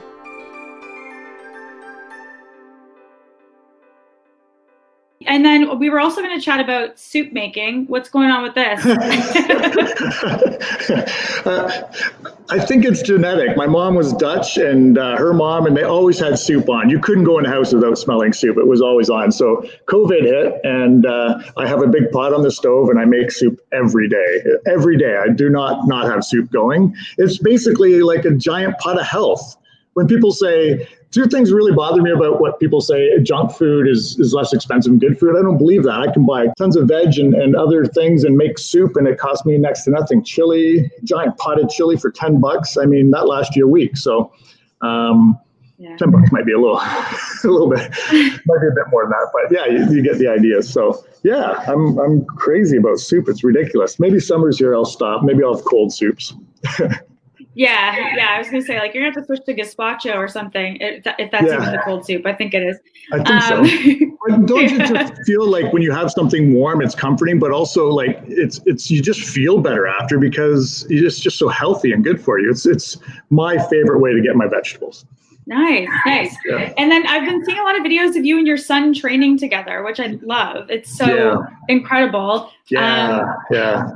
And 5.25 5.43
then 5.43 5.79
we 5.79 5.89
were 5.89 5.99
also 5.99 6.21
going 6.21 6.37
to 6.37 6.43
chat 6.43 6.59
about 6.59 6.99
soup 6.99 7.33
making. 7.33 7.87
What's 7.87 8.07
going 8.07 8.29
on 8.29 8.43
with 8.43 8.53
this? 8.53 8.85
uh, 11.45 11.91
I 12.49 12.59
think 12.59 12.85
it's 12.85 13.01
genetic. 13.01 13.57
My 13.57 13.65
mom 13.65 13.95
was 13.95 14.13
Dutch, 14.13 14.57
and 14.57 14.99
uh, 14.99 15.17
her 15.17 15.33
mom, 15.33 15.65
and 15.65 15.75
they 15.75 15.83
always 15.83 16.19
had 16.19 16.37
soup 16.37 16.69
on. 16.69 16.91
You 16.91 16.99
couldn't 16.99 17.23
go 17.23 17.39
in 17.39 17.45
the 17.45 17.49
house 17.49 17.73
without 17.73 17.97
smelling 17.97 18.31
soup. 18.31 18.57
It 18.57 18.67
was 18.67 18.79
always 18.79 19.09
on. 19.09 19.31
So 19.31 19.67
COVID 19.87 20.21
hit, 20.21 20.61
and 20.63 21.07
uh, 21.07 21.39
I 21.57 21.67
have 21.67 21.81
a 21.81 21.87
big 21.87 22.11
pot 22.11 22.31
on 22.31 22.43
the 22.43 22.51
stove, 22.51 22.89
and 22.89 22.99
I 22.99 23.05
make 23.05 23.31
soup 23.31 23.59
every 23.71 24.07
day. 24.07 24.43
Every 24.67 24.97
day, 24.97 25.17
I 25.17 25.29
do 25.29 25.49
not 25.49 25.87
not 25.87 26.05
have 26.05 26.23
soup 26.23 26.51
going. 26.51 26.95
It's 27.17 27.39
basically 27.39 28.03
like 28.03 28.23
a 28.23 28.31
giant 28.31 28.77
pot 28.77 28.99
of 28.99 29.05
health. 29.05 29.57
When 29.97 30.05
people 30.05 30.31
say 30.31 30.87
two 31.09 31.25
things 31.25 31.51
really 31.51 31.71
bother 31.71 32.03
me 32.03 32.11
about 32.11 32.39
what 32.39 32.59
people 32.59 32.81
say 32.81 33.19
junk 33.23 33.51
food 33.51 33.87
is, 33.87 34.15
is 34.19 34.31
less 34.31 34.53
expensive 34.53 34.91
than 34.91 34.99
good 34.99 35.19
food. 35.19 35.35
I 35.35 35.41
don't 35.41 35.57
believe 35.57 35.81
that. 35.85 35.99
I 35.99 36.13
can 36.13 36.23
buy 36.23 36.49
tons 36.55 36.77
of 36.77 36.87
veg 36.87 37.17
and, 37.17 37.33
and 37.33 37.55
other 37.55 37.83
things 37.83 38.23
and 38.23 38.37
make 38.37 38.59
soup 38.59 38.95
and 38.95 39.07
it 39.07 39.17
costs 39.17 39.43
me 39.43 39.57
next 39.57 39.85
to 39.85 39.89
nothing. 39.89 40.23
Chili, 40.23 40.87
giant 41.03 41.35
potted 41.39 41.69
chili 41.69 41.97
for 41.97 42.11
10 42.11 42.39
bucks. 42.39 42.77
I 42.77 42.85
mean, 42.85 43.09
that 43.09 43.27
lasts 43.27 43.55
you 43.55 43.65
a 43.65 43.67
week. 43.67 43.97
So, 43.97 44.31
um, 44.81 45.35
yeah. 45.79 45.97
10 45.97 46.11
bucks 46.11 46.31
might 46.31 46.45
be 46.45 46.53
a 46.53 46.59
little, 46.59 46.77
a 46.79 47.17
little 47.43 47.67
bit, 47.67 47.79
might 47.89 48.61
be 48.61 48.67
a 48.67 48.75
bit 48.75 48.85
more 48.91 49.01
than 49.01 49.09
that, 49.09 49.31
but 49.33 49.51
yeah, 49.51 49.65
you, 49.65 49.95
you 49.95 50.03
get 50.03 50.19
the 50.19 50.27
idea. 50.27 50.61
So 50.61 51.03
yeah, 51.23 51.65
I'm, 51.67 51.97
I'm 51.97 52.23
crazy 52.23 52.77
about 52.77 52.99
soup. 52.99 53.29
It's 53.29 53.43
ridiculous. 53.43 53.99
Maybe 53.99 54.19
summer's 54.19 54.59
here. 54.59 54.75
I'll 54.75 54.85
stop. 54.85 55.23
Maybe 55.23 55.43
I'll 55.43 55.55
have 55.55 55.65
cold 55.65 55.91
soups. 55.91 56.35
Yeah, 57.57 58.15
yeah. 58.15 58.27
I 58.35 58.37
was 58.37 58.49
gonna 58.51 58.61
say 58.61 58.79
like 58.79 58.93
you're 58.93 59.03
gonna 59.03 59.15
have 59.15 59.23
to 59.23 59.25
switch 59.25 59.43
to 59.45 59.55
gazpacho 59.55 60.15
or 60.15 60.27
something 60.27 60.77
if, 60.79 61.03
if 61.17 61.31
that's 61.31 61.47
yeah. 61.47 61.59
even 61.59 61.71
the 61.71 61.81
cold 61.83 62.05
soup. 62.05 62.23
I 62.27 62.33
think 62.33 62.53
it 62.53 62.61
is. 62.61 62.77
I 63.11 63.15
think 63.17 63.29
um, 63.29 63.65
so. 64.29 64.45
don't 64.45 64.71
you 64.71 64.77
just 64.77 65.13
feel 65.25 65.49
like 65.49 65.73
when 65.73 65.81
you 65.81 65.91
have 65.91 66.11
something 66.11 66.53
warm, 66.53 66.83
it's 66.83 66.93
comforting, 66.93 67.39
but 67.39 67.51
also 67.51 67.89
like 67.89 68.19
it's 68.27 68.61
it's 68.67 68.91
you 68.91 69.01
just 69.01 69.21
feel 69.21 69.59
better 69.59 69.87
after 69.87 70.19
because 70.19 70.85
it's 70.91 71.19
just 71.19 71.39
so 71.39 71.47
healthy 71.47 71.91
and 71.93 72.03
good 72.03 72.21
for 72.21 72.39
you. 72.39 72.51
It's 72.51 72.67
it's 72.67 72.97
my 73.31 73.57
favorite 73.69 74.01
way 74.01 74.13
to 74.13 74.21
get 74.21 74.35
my 74.35 74.47
vegetables. 74.47 75.05
Nice, 75.47 75.87
nice. 76.05 76.35
Yeah. 76.45 76.73
And 76.77 76.91
then 76.91 77.07
I've 77.07 77.25
been 77.25 77.43
seeing 77.43 77.57
a 77.57 77.63
lot 77.63 77.75
of 77.75 77.83
videos 77.83 78.15
of 78.15 78.23
you 78.23 78.37
and 78.37 78.45
your 78.45 78.57
son 78.57 78.93
training 78.93 79.39
together, 79.39 79.81
which 79.81 79.99
I 79.99 80.19
love. 80.21 80.69
It's 80.69 80.95
so 80.95 81.05
yeah. 81.05 81.37
incredible. 81.69 82.51
Yeah, 82.69 83.19
um, 83.19 83.35
yeah. 83.49 83.91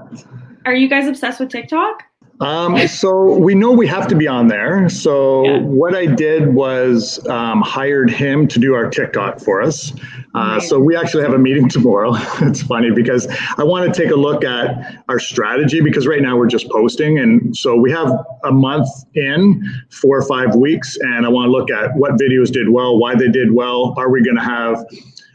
Are 0.66 0.74
you 0.74 0.88
guys 0.90 1.08
obsessed 1.08 1.40
with 1.40 1.50
TikTok? 1.50 2.06
Um, 2.42 2.88
so 2.88 3.38
we 3.38 3.54
know 3.54 3.72
we 3.72 3.86
have 3.86 4.08
to 4.08 4.16
be 4.16 4.28
on 4.28 4.48
there. 4.48 4.90
So 4.90 5.46
yeah. 5.46 5.60
what 5.62 5.96
I 5.96 6.08
did 6.08 6.56
was 6.56 7.26
um, 7.28 7.62
hired 7.62 8.10
him 8.10 8.48
to 8.48 8.60
do 8.60 8.74
our 8.74 8.90
TikTok 8.90 9.40
for 9.40 9.62
us. 9.62 9.94
Uh, 10.34 10.60
so 10.60 10.80
we 10.80 10.96
actually 10.96 11.22
have 11.24 11.34
a 11.34 11.38
meeting 11.38 11.70
tomorrow. 11.70 12.14
it's 12.42 12.64
funny 12.64 12.90
because 12.90 13.28
I 13.58 13.64
want 13.64 13.94
to 13.94 14.02
take 14.02 14.12
a 14.12 14.16
look 14.16 14.44
at 14.44 15.04
our 15.08 15.20
strategy 15.20 15.82
because 15.82 16.08
right 16.08 16.22
now 16.22 16.36
we're 16.36 16.48
just 16.48 16.68
posting, 16.70 17.20
and 17.20 17.56
so 17.56 17.76
we 17.76 17.92
have 17.92 18.12
a 18.44 18.52
month 18.52 18.90
in, 19.14 19.64
four 19.92 20.18
or 20.18 20.26
five 20.26 20.56
weeks, 20.56 20.98
and 20.98 21.26
I 21.26 21.30
want 21.30 21.48
to 21.48 21.52
look 21.52 21.70
at 21.70 21.96
what 21.96 22.14
videos 22.14 22.52
did 22.52 22.70
well, 22.70 22.98
why 22.98 23.14
they 23.14 23.28
did 23.28 23.52
well. 23.52 23.94
Are 23.98 24.10
we 24.10 24.24
going 24.24 24.38
to 24.38 24.44
have 24.44 24.84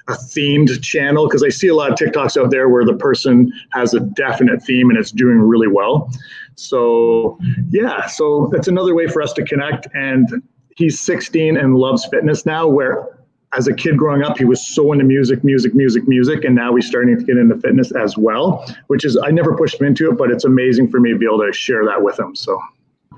a 0.09 0.13
themed 0.13 0.83
channel 0.83 1.27
because 1.27 1.43
I 1.43 1.49
see 1.49 1.67
a 1.69 1.75
lot 1.75 1.91
of 1.91 1.99
TikToks 1.99 2.41
out 2.41 2.51
there 2.51 2.69
where 2.69 2.85
the 2.85 2.95
person 2.95 3.53
has 3.71 3.93
a 3.93 4.01
definite 4.01 4.63
theme 4.63 4.89
and 4.89 4.99
it's 4.99 5.11
doing 5.11 5.39
really 5.39 5.67
well. 5.67 6.11
So 6.57 7.39
yeah, 7.71 8.07
so 8.07 8.49
that's 8.53 8.69
another 8.69 8.95
way 8.95 9.07
for 9.07 9.23
us 9.23 9.33
to 9.35 9.45
connect. 9.45 9.87
And 9.95 10.43
he's 10.77 11.01
16 11.01 11.57
and 11.57 11.77
loves 11.77 12.05
fitness 12.07 12.45
now, 12.45 12.67
where 12.67 13.17
as 13.57 13.67
a 13.69 13.75
kid 13.75 13.97
growing 13.97 14.23
up, 14.23 14.37
he 14.39 14.45
was 14.45 14.67
so 14.67 14.93
into 14.93 15.05
music, 15.05 15.45
music, 15.45 15.75
music, 15.75 16.07
music, 16.07 16.45
and 16.45 16.55
now 16.55 16.75
he's 16.75 16.87
starting 16.87 17.17
to 17.17 17.25
get 17.25 17.37
into 17.37 17.57
fitness 17.57 17.93
as 17.93 18.17
well. 18.17 18.65
Which 18.89 19.05
is 19.05 19.19
I 19.23 19.31
never 19.31 19.57
pushed 19.57 19.81
him 19.81 19.87
into 19.87 20.11
it, 20.11 20.19
but 20.19 20.31
it's 20.31 20.45
amazing 20.45 20.91
for 20.91 21.01
me 21.01 21.13
to 21.13 21.19
be 21.19 21.27
able 21.27 21.45
to 21.47 21.53
share 21.53 21.85
that 21.87 22.03
with 22.03 22.19
him. 22.19 22.35
So. 22.35 22.61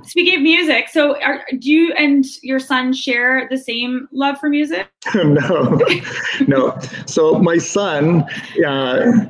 Speaking 0.04 0.37
of 0.37 0.42
music, 0.42 0.88
so 0.88 1.21
are, 1.21 1.45
do 1.59 1.71
you 1.71 1.92
and 1.95 2.25
your 2.42 2.61
son 2.61 2.92
share 2.92 3.49
the 3.50 3.59
same 3.59 4.07
love 4.12 4.38
for 4.38 4.49
music? 4.49 4.88
no, 5.14 5.80
no. 6.47 6.78
So 7.07 7.40
my 7.40 7.59
son, 7.59 8.25
uh, 8.64 9.26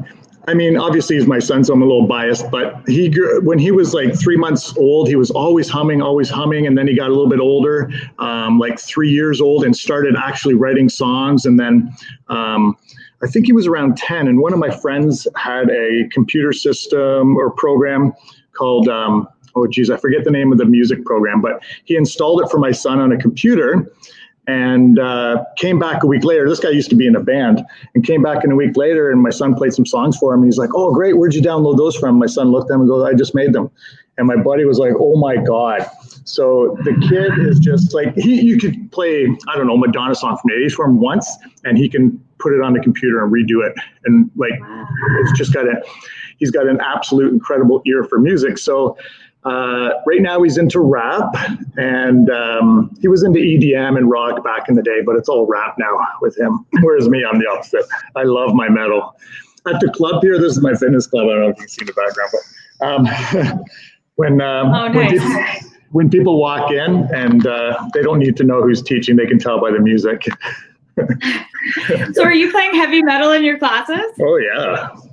I 0.48 0.54
mean, 0.54 0.78
obviously 0.78 1.16
he's 1.16 1.26
my 1.26 1.40
son, 1.40 1.62
so 1.62 1.74
I'm 1.74 1.82
a 1.82 1.84
little 1.84 2.06
biased. 2.06 2.50
But 2.50 2.82
he, 2.88 3.10
grew, 3.10 3.42
when 3.42 3.58
he 3.58 3.70
was 3.70 3.92
like 3.92 4.18
three 4.18 4.38
months 4.38 4.74
old, 4.78 5.06
he 5.06 5.14
was 5.14 5.30
always 5.30 5.68
humming, 5.68 6.00
always 6.00 6.30
humming, 6.30 6.66
and 6.66 6.76
then 6.76 6.88
he 6.88 6.96
got 6.96 7.08
a 7.08 7.12
little 7.12 7.28
bit 7.28 7.38
older, 7.38 7.90
um, 8.18 8.58
like 8.58 8.80
three 8.80 9.10
years 9.10 9.42
old, 9.42 9.62
and 9.62 9.76
started 9.76 10.16
actually 10.16 10.54
writing 10.54 10.88
songs. 10.88 11.44
And 11.44 11.60
then 11.60 11.94
um, 12.28 12.78
I 13.22 13.26
think 13.26 13.44
he 13.44 13.52
was 13.52 13.66
around 13.66 13.98
ten, 13.98 14.26
and 14.26 14.40
one 14.40 14.54
of 14.54 14.58
my 14.58 14.70
friends 14.70 15.28
had 15.36 15.68
a 15.68 16.08
computer 16.12 16.54
system 16.54 17.36
or 17.36 17.50
program 17.50 18.14
called. 18.54 18.88
Um, 18.88 19.28
oh 19.54 19.66
geez, 19.66 19.90
I 19.90 19.98
forget 19.98 20.24
the 20.24 20.30
name 20.30 20.50
of 20.50 20.56
the 20.56 20.64
music 20.64 21.04
program, 21.04 21.42
but 21.42 21.62
he 21.84 21.94
installed 21.94 22.40
it 22.40 22.50
for 22.50 22.58
my 22.58 22.70
son 22.72 23.00
on 23.00 23.12
a 23.12 23.18
computer 23.18 23.86
and 24.48 24.98
uh, 24.98 25.44
came 25.56 25.78
back 25.78 26.02
a 26.02 26.06
week 26.06 26.24
later. 26.24 26.48
This 26.48 26.58
guy 26.58 26.70
used 26.70 26.88
to 26.88 26.96
be 26.96 27.06
in 27.06 27.14
a 27.14 27.20
band 27.20 27.62
and 27.94 28.02
came 28.04 28.22
back 28.22 28.44
in 28.44 28.50
a 28.50 28.56
week 28.56 28.76
later, 28.76 29.10
and 29.10 29.22
my 29.22 29.28
son 29.28 29.54
played 29.54 29.74
some 29.74 29.84
songs 29.84 30.16
for 30.16 30.32
him. 30.32 30.40
And 30.40 30.46
he's 30.48 30.58
like, 30.58 30.70
"Oh, 30.74 30.92
great! 30.92 31.18
Where'd 31.18 31.34
you 31.34 31.42
download 31.42 31.76
those 31.76 31.94
from?" 31.94 32.18
My 32.18 32.26
son 32.26 32.50
looked 32.50 32.70
at 32.70 32.74
him 32.74 32.80
and 32.80 32.88
goes, 32.88 33.04
"I 33.04 33.12
just 33.12 33.34
made 33.34 33.52
them." 33.52 33.70
And 34.16 34.26
my 34.26 34.36
buddy 34.36 34.64
was 34.64 34.78
like, 34.78 34.94
"Oh 34.98 35.16
my 35.16 35.36
god!" 35.36 35.86
So 36.24 36.76
the 36.82 36.94
kid 37.08 37.46
is 37.46 37.58
just 37.58 37.92
like 37.94 38.14
he. 38.16 38.40
You 38.40 38.58
could 38.58 38.90
play 38.90 39.28
I 39.48 39.56
don't 39.56 39.66
know 39.66 39.76
Madonna 39.76 40.14
song 40.14 40.38
from 40.38 40.50
the 40.50 40.66
'80s 40.66 40.72
for 40.72 40.86
him 40.86 40.98
once, 40.98 41.30
and 41.64 41.76
he 41.76 41.88
can 41.88 42.18
put 42.38 42.54
it 42.54 42.62
on 42.62 42.72
the 42.72 42.80
computer 42.80 43.22
and 43.22 43.30
redo 43.30 43.66
it, 43.66 43.74
and 44.06 44.30
like 44.34 44.58
it's 45.20 45.38
just 45.38 45.52
got 45.52 45.66
a. 45.66 45.82
He's 46.38 46.52
got 46.52 46.68
an 46.68 46.80
absolute 46.80 47.32
incredible 47.32 47.82
ear 47.84 48.04
for 48.04 48.18
music. 48.18 48.58
So 48.58 48.96
uh, 49.48 50.02
right 50.06 50.20
now, 50.20 50.42
he's 50.42 50.58
into 50.58 50.80
rap, 50.80 51.34
and 51.76 52.30
um, 52.30 52.94
he 53.00 53.08
was 53.08 53.22
into 53.22 53.38
EDM 53.38 53.96
and 53.96 54.10
rock 54.10 54.44
back 54.44 54.68
in 54.68 54.74
the 54.74 54.82
day, 54.82 55.00
but 55.04 55.16
it's 55.16 55.28
all 55.28 55.46
rap 55.46 55.76
now 55.78 56.06
with 56.20 56.38
him. 56.38 56.66
Whereas 56.82 57.08
me, 57.08 57.24
I'm 57.24 57.38
the 57.38 57.48
opposite. 57.48 57.84
I 58.14 58.24
love 58.24 58.54
my 58.54 58.68
metal. 58.68 59.16
at 59.66 59.80
the 59.80 59.90
club 59.90 60.22
here, 60.22 60.38
this 60.38 60.52
is 60.52 60.62
my 60.62 60.74
fitness 60.74 61.06
club. 61.06 61.28
I 61.28 61.32
don't 61.32 61.40
know 61.40 61.48
if 61.48 61.56
you 61.56 61.62
can 61.62 61.68
see 61.68 61.84
the 61.84 61.92
background, 61.94 62.30
but 62.32 62.44
um, 62.86 63.64
when 64.16 64.40
um, 64.40 64.74
oh, 64.74 64.88
nice. 64.88 64.94
when, 64.94 65.10
people, 65.10 65.70
when, 65.92 66.10
people, 66.10 66.40
walk 66.40 66.70
in 66.70 67.08
and 67.14 67.46
uh, 67.46 67.88
they 67.94 68.02
don't 68.02 68.18
need 68.18 68.36
to 68.36 68.44
know 68.44 68.62
who's 68.62 68.82
teaching, 68.82 69.16
they 69.16 69.26
can 69.26 69.38
tell 69.38 69.60
by 69.60 69.70
the 69.70 69.80
music. 69.80 70.26
so, 72.12 72.22
are 72.22 72.34
you 72.34 72.50
playing 72.50 72.74
heavy 72.74 73.02
metal 73.02 73.32
in 73.32 73.44
your 73.44 73.58
classes? 73.58 74.12
Oh 74.20 74.36
yeah. 74.36 74.88
Oh, 74.94 75.10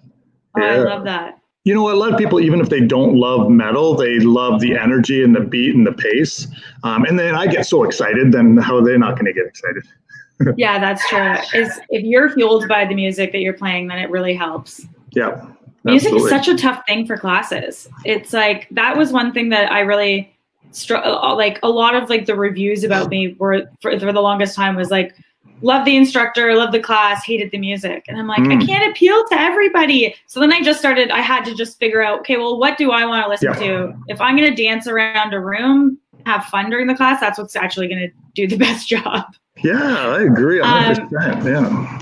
yeah. 0.57 0.65
I 0.65 0.77
love 0.77 1.05
that. 1.05 1.39
You 1.65 1.73
know, 1.73 1.91
a 1.91 1.93
lot 1.93 2.11
of 2.11 2.17
people, 2.17 2.39
even 2.39 2.61
if 2.61 2.69
they 2.69 2.79
don't 2.79 3.15
love 3.15 3.49
metal, 3.49 3.95
they 3.95 4.19
love 4.19 4.61
the 4.61 4.77
energy 4.77 5.23
and 5.23 5.35
the 5.35 5.41
beat 5.41 5.75
and 5.75 5.85
the 5.85 5.93
pace. 5.93 6.47
Um, 6.83 7.03
and 7.05 7.19
then 7.19 7.35
I 7.35 7.47
get 7.47 7.65
so 7.65 7.83
excited, 7.83 8.31
then 8.31 8.57
how 8.57 8.77
are 8.77 8.83
they 8.83 8.97
not 8.97 9.15
going 9.15 9.25
to 9.25 9.33
get 9.33 9.47
excited? 9.47 9.83
yeah, 10.57 10.79
that's 10.79 11.07
true. 11.09 11.33
Is 11.59 11.79
if 11.89 12.03
you're 12.03 12.29
fueled 12.29 12.67
by 12.67 12.85
the 12.85 12.93
music 12.93 13.31
that 13.31 13.39
you're 13.39 13.53
playing, 13.53 13.87
then 13.87 13.97
it 13.97 14.09
really 14.11 14.35
helps. 14.35 14.85
Yeah. 15.11 15.45
Music 15.83 16.13
is 16.13 16.29
such 16.29 16.47
a 16.47 16.57
tough 16.57 16.83
thing 16.87 17.05
for 17.05 17.17
classes. 17.17 17.87
It's 18.05 18.33
like 18.33 18.67
that 18.71 18.97
was 18.97 19.11
one 19.11 19.31
thing 19.33 19.49
that 19.49 19.71
I 19.71 19.81
really 19.81 20.35
str- 20.71 20.95
like 20.95 21.59
a 21.63 21.69
lot 21.69 21.95
of 21.95 22.09
like 22.09 22.25
the 22.25 22.35
reviews 22.35 22.83
about 22.83 23.09
me 23.09 23.35
were 23.39 23.69
for, 23.81 23.97
for 23.99 24.11
the 24.11 24.21
longest 24.21 24.55
time 24.55 24.75
was 24.75 24.89
like 24.89 25.15
love 25.61 25.85
the 25.85 25.95
instructor, 25.95 26.53
love 26.55 26.71
the 26.71 26.79
class, 26.79 27.23
hated 27.23 27.51
the 27.51 27.57
music. 27.57 28.05
And 28.07 28.17
I'm 28.17 28.27
like, 28.27 28.41
mm. 28.41 28.61
I 28.61 28.65
can't 28.65 28.91
appeal 28.91 29.25
to 29.29 29.35
everybody. 29.35 30.15
So 30.27 30.39
then 30.39 30.51
I 30.51 30.61
just 30.61 30.79
started, 30.79 31.11
I 31.11 31.21
had 31.21 31.45
to 31.45 31.55
just 31.55 31.79
figure 31.79 32.03
out, 32.03 32.19
okay, 32.21 32.37
well, 32.37 32.59
what 32.59 32.77
do 32.77 32.91
I 32.91 33.05
want 33.05 33.23
to 33.23 33.29
listen 33.29 33.53
yeah. 33.53 33.67
to? 33.67 33.93
If 34.07 34.19
I'm 34.21 34.35
going 34.35 34.53
to 34.53 34.63
dance 34.63 34.87
around 34.87 35.33
a 35.33 35.39
room, 35.39 35.97
have 36.25 36.45
fun 36.45 36.69
during 36.69 36.87
the 36.87 36.95
class, 36.95 37.19
that's 37.19 37.37
what's 37.37 37.55
actually 37.55 37.87
going 37.87 38.01
to 38.01 38.11
do 38.33 38.47
the 38.47 38.57
best 38.65 38.87
job. 38.87 39.35
Yeah, 39.63 40.07
I 40.09 40.23
agree. 40.23 40.59
100%. 40.59 41.11
Um, 41.13 41.47
yeah. 41.47 42.01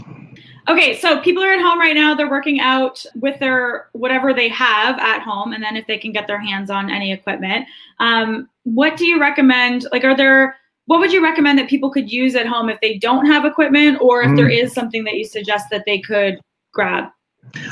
Okay, 0.70 0.98
so 0.98 1.20
people 1.20 1.44
are 1.44 1.52
at 1.52 1.60
home 1.60 1.78
right 1.78 1.94
now. 1.94 2.16
They're 2.16 2.30
working 2.30 2.62
out 2.62 3.06
with 3.16 3.38
their 3.40 3.90
whatever 3.92 4.34
they 4.34 4.48
have 4.48 4.98
at 4.98 5.22
home, 5.22 5.52
and 5.52 5.62
then 5.62 5.76
if 5.76 5.86
they 5.88 5.98
can 5.98 6.14
get 6.14 6.26
their 6.26 6.40
hands 6.40 6.70
on 6.70 6.90
any 6.90 7.12
equipment, 7.12 7.68
um, 8.00 8.50
what 8.64 8.96
do 8.96 9.06
you 9.06 9.20
recommend? 9.20 9.86
Like, 9.92 10.06
are 10.06 10.16
there 10.16 10.56
what 10.86 11.00
would 11.00 11.14
you 11.14 11.24
recommend 11.24 11.58
that 11.60 11.70
people 11.70 11.90
could 11.90 12.12
use 12.12 12.36
at 12.36 12.46
home 12.46 12.70
if 12.70 12.80
they 12.82 12.98
don't 12.98 13.26
have 13.26 13.46
equipment, 13.46 14.00
or 14.02 14.22
if 14.22 14.32
mm. 14.32 14.36
there 14.36 14.50
is 14.50 14.74
something 14.74 15.04
that 15.06 15.14
you 15.14 15.26
suggest 15.26 15.68
that 15.72 15.84
they 15.86 16.00
could 16.00 16.40
grab? 16.74 17.06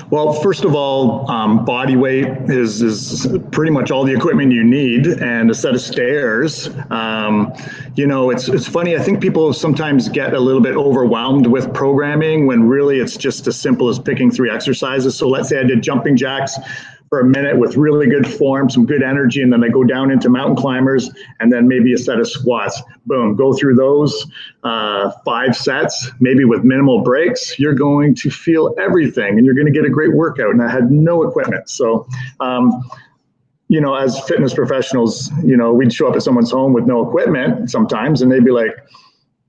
Well, 0.10 0.34
first 0.34 0.64
of 0.64 0.76
all, 0.76 1.30
um, 1.32 1.66
body 1.66 1.96
weight 1.96 2.28
is, 2.50 2.82
is 2.82 3.28
pretty 3.52 3.72
much 3.72 3.90
all 3.90 4.04
the 4.04 4.14
equipment 4.14 4.52
you 4.52 4.64
need, 4.64 5.08
and 5.08 5.50
a 5.50 5.56
set 5.56 5.74
of 5.74 5.82
stairs. 5.82 6.70
Um, 6.90 7.52
you 7.96 8.06
know, 8.06 8.30
it's 8.30 8.48
it's 8.48 8.68
funny. 8.68 8.96
I 8.96 9.00
think 9.00 9.22
people 9.22 9.54
sometimes 9.54 10.08
get 10.10 10.34
a 10.34 10.40
little 10.40 10.62
bit 10.62 10.76
overwhelmed 10.76 11.48
with 11.48 11.74
programming 11.74 12.46
when 12.46 12.68
really 12.68 13.00
it's 13.00 13.18
just 13.18 13.48
as 13.48 13.60
simple 13.60 13.90
as 13.90 13.98
picking 13.98 14.30
three 14.30 14.52
exercises. 14.52 15.18
So 15.18 15.28
let's 15.28 15.50
say 15.50 15.60
I 15.60 15.64
did 15.64 15.82
jumping 15.82 16.16
jacks 16.16 16.58
for 17.12 17.20
a 17.20 17.26
minute 17.26 17.58
with 17.60 17.76
really 17.76 18.08
good 18.08 18.26
form, 18.26 18.70
some 18.70 18.86
good 18.86 19.04
energy, 19.04 19.42
and 19.42 19.52
then 19.52 19.60
they 19.60 19.68
go 19.68 19.84
down 19.84 20.12
into 20.12 20.30
mountain 20.30 20.56
climbers 20.56 21.12
and 21.42 21.52
then 21.52 21.68
maybe 21.68 21.94
a 21.94 21.98
set 21.98 22.22
of 22.22 22.26
squats. 22.26 22.82
Boom, 23.06 23.36
go 23.36 23.52
through 23.52 23.76
those 23.76 24.26
uh, 24.64 25.12
five 25.26 25.54
sets, 25.54 26.10
maybe 26.22 26.46
with 26.46 26.64
minimal 26.64 27.02
breaks. 27.02 27.60
You're 27.60 27.74
going 27.74 28.16
to 28.16 28.30
feel 28.30 28.74
everything 28.80 29.38
and 29.38 29.46
you're 29.46 29.56
going 29.56 29.68
to 29.68 29.74
get 29.74 29.84
a 29.84 29.90
great 29.90 30.14
workout. 30.14 30.52
And 30.52 30.64
I 30.64 30.72
had 30.72 30.90
no 30.90 31.24
equipment. 31.24 31.70
So, 31.70 32.08
um, 32.40 32.82
you 33.68 33.82
know, 33.82 33.94
as 33.94 34.18
fitness 34.22 34.54
professionals, 34.54 35.30
you 35.44 35.58
know, 35.58 35.74
we'd 35.74 35.92
show 35.92 36.08
up 36.08 36.16
at 36.16 36.22
someone's 36.22 36.52
home 36.52 36.72
with 36.72 36.86
no 36.86 37.06
equipment 37.06 37.70
sometimes 37.70 38.22
and 38.22 38.32
they'd 38.32 38.46
be 38.46 38.52
like, 38.52 38.72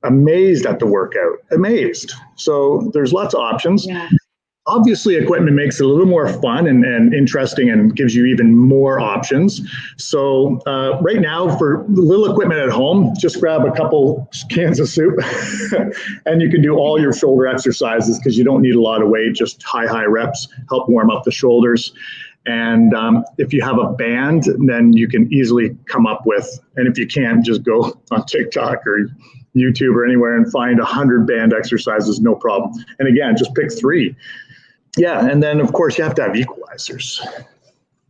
amazed 0.02 0.66
at 0.66 0.80
the 0.80 0.86
workout, 0.86 1.38
amazed. 1.52 2.12
So 2.34 2.90
there's 2.92 3.12
lots 3.12 3.34
of 3.34 3.40
options. 3.40 3.86
Yeah 3.86 4.08
obviously 4.66 5.16
equipment 5.16 5.56
makes 5.56 5.80
it 5.80 5.84
a 5.84 5.88
little 5.88 6.06
more 6.06 6.28
fun 6.40 6.68
and, 6.68 6.84
and 6.84 7.12
interesting 7.12 7.68
and 7.70 7.96
gives 7.96 8.14
you 8.14 8.26
even 8.26 8.56
more 8.56 9.00
options. 9.00 9.60
So 9.96 10.60
uh, 10.66 11.00
right 11.00 11.20
now 11.20 11.56
for 11.56 11.84
little 11.88 12.30
equipment 12.30 12.60
at 12.60 12.70
home 12.70 13.12
just 13.18 13.40
grab 13.40 13.64
a 13.64 13.72
couple 13.72 14.28
cans 14.50 14.78
of 14.78 14.88
soup 14.88 15.18
and 16.26 16.40
you 16.40 16.48
can 16.48 16.62
do 16.62 16.76
all 16.76 17.00
your 17.00 17.12
shoulder 17.12 17.46
exercises 17.46 18.18
because 18.18 18.38
you 18.38 18.44
don't 18.44 18.62
need 18.62 18.76
a 18.76 18.80
lot 18.80 19.02
of 19.02 19.08
weight 19.08 19.34
just 19.34 19.62
high 19.62 19.86
high 19.86 20.04
reps 20.04 20.48
help 20.68 20.88
warm 20.88 21.10
up 21.10 21.24
the 21.24 21.32
shoulders. 21.32 21.92
And 22.44 22.92
um, 22.94 23.24
if 23.38 23.52
you 23.52 23.62
have 23.62 23.78
a 23.78 23.92
band 23.92 24.44
then 24.66 24.92
you 24.92 25.08
can 25.08 25.32
easily 25.32 25.76
come 25.86 26.06
up 26.06 26.22
with 26.24 26.60
and 26.76 26.86
if 26.86 26.98
you 26.98 27.08
can't 27.08 27.44
just 27.44 27.64
go 27.64 28.00
on 28.12 28.26
tiktok 28.26 28.86
or 28.86 29.08
YouTube 29.56 29.94
or 29.94 30.06
anywhere 30.06 30.34
and 30.36 30.50
find 30.50 30.80
a 30.80 30.84
hundred 30.84 31.26
band 31.26 31.52
exercises, 31.52 32.20
no 32.20 32.34
problem. 32.34 32.72
And 32.98 33.06
again, 33.06 33.36
just 33.36 33.54
pick 33.54 33.70
three 33.70 34.16
yeah, 34.96 35.26
and 35.26 35.42
then 35.42 35.60
of 35.60 35.72
course 35.72 35.98
you 35.98 36.04
have 36.04 36.14
to 36.16 36.22
have 36.22 36.32
equalizers. 36.32 37.20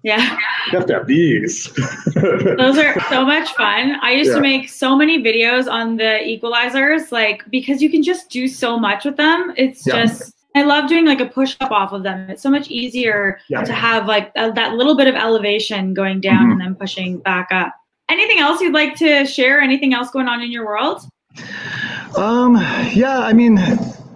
Yeah. 0.02 0.36
You 0.72 0.78
have 0.78 0.86
to 0.86 0.94
have 0.94 1.06
these. 1.06 1.72
Those 2.14 2.76
are 2.76 3.00
so 3.08 3.24
much 3.24 3.48
fun. 3.54 3.96
I 4.02 4.12
used 4.12 4.30
yeah. 4.30 4.36
to 4.36 4.40
make 4.40 4.68
so 4.68 4.96
many 4.96 5.22
videos 5.22 5.70
on 5.70 5.96
the 5.96 6.18
equalizers, 6.24 7.12
like 7.12 7.48
because 7.50 7.80
you 7.80 7.88
can 7.88 8.02
just 8.02 8.28
do 8.28 8.48
so 8.48 8.78
much 8.78 9.04
with 9.04 9.16
them. 9.16 9.54
It's 9.56 9.86
yeah. 9.86 10.04
just 10.04 10.34
I 10.54 10.62
love 10.62 10.88
doing 10.88 11.06
like 11.06 11.20
a 11.20 11.26
push 11.26 11.56
up 11.60 11.70
off 11.70 11.92
of 11.92 12.02
them. 12.02 12.28
It's 12.28 12.42
so 12.42 12.50
much 12.50 12.68
easier 12.68 13.40
yeah. 13.48 13.62
to 13.62 13.72
have 13.72 14.06
like 14.06 14.32
a, 14.36 14.52
that 14.52 14.74
little 14.74 14.96
bit 14.96 15.06
of 15.06 15.14
elevation 15.14 15.94
going 15.94 16.20
down 16.20 16.42
mm-hmm. 16.42 16.52
and 16.52 16.60
then 16.60 16.74
pushing 16.74 17.18
back 17.18 17.48
up. 17.52 17.72
Anything 18.08 18.40
else 18.40 18.60
you'd 18.60 18.74
like 18.74 18.96
to 18.96 19.24
share? 19.24 19.60
Anything 19.60 19.94
else 19.94 20.10
going 20.10 20.28
on 20.28 20.42
in 20.42 20.50
your 20.50 20.66
world? 20.66 21.02
Um, 22.16 22.56
yeah, 22.92 23.20
I 23.20 23.32
mean, 23.32 23.58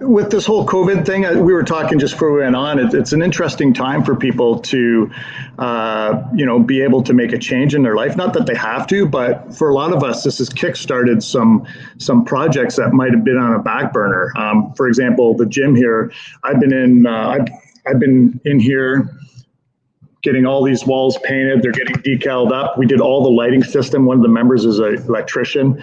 with 0.01 0.31
this 0.31 0.45
whole 0.45 0.67
COVID 0.67 1.07
thing, 1.07 1.25
uh, 1.25 1.35
we 1.35 1.53
were 1.53 1.63
talking 1.63 1.99
just 1.99 2.15
before 2.15 2.33
we 2.33 2.41
went 2.41 2.57
on. 2.57 2.79
It, 2.79 2.95
it's 2.95 3.13
an 3.13 3.23
interesting 3.23 3.73
time 3.73 4.05
for 4.05 4.15
people 4.15 4.59
to, 4.61 5.11
uh, 5.59 6.23
you 6.35 6.45
know, 6.45 6.61
be 6.61 6.83
able 6.83 7.03
to 7.03 7.13
make 7.13 7.33
a 7.33 7.39
change 7.39 7.75
in 7.75 7.83
their 7.83 7.97
life. 7.97 8.17
Not 8.17 8.35
that 8.35 8.47
they 8.47 8.55
have 8.55 8.87
to, 8.89 9.07
but 9.07 9.55
for 9.55 9.71
a 9.71 9.75
lot 9.75 9.93
of 9.93 10.03
us, 10.03 10.25
this 10.25 10.39
has 10.39 10.51
kickstarted 10.51 11.23
some 11.23 11.67
some 11.99 12.25
projects 12.25 12.77
that 12.77 12.93
might 12.93 13.13
have 13.13 13.25
been 13.25 13.39
on 13.39 13.55
a 13.55 13.59
back 13.59 13.93
burner. 13.93 14.33
Um, 14.37 14.73
for 14.75 14.89
example, 14.89 15.35
the 15.35 15.47
gym 15.47 15.75
here. 15.75 16.13
I've 16.45 16.61
been 16.61 16.73
in. 16.73 17.07
Uh, 17.07 17.29
I've, 17.29 17.49
I've 17.87 18.01
been 18.01 18.41
in 18.45 18.59
here 18.59 19.09
getting 20.23 20.45
all 20.45 20.65
these 20.65 20.85
walls 20.85 21.19
painted. 21.23 21.63
They're 21.63 21.71
getting 21.71 21.97
decaled 22.03 22.53
up. 22.53 22.77
We 22.77 22.87
did 22.87 23.01
all 23.01 23.23
the 23.23 23.31
lighting 23.31 23.63
system. 23.63 24.07
One 24.07 24.17
of 24.17 24.23
the 24.25 24.29
members 24.29 24.65
is 24.65 24.81
an 24.81 24.97
electrician 24.97 25.83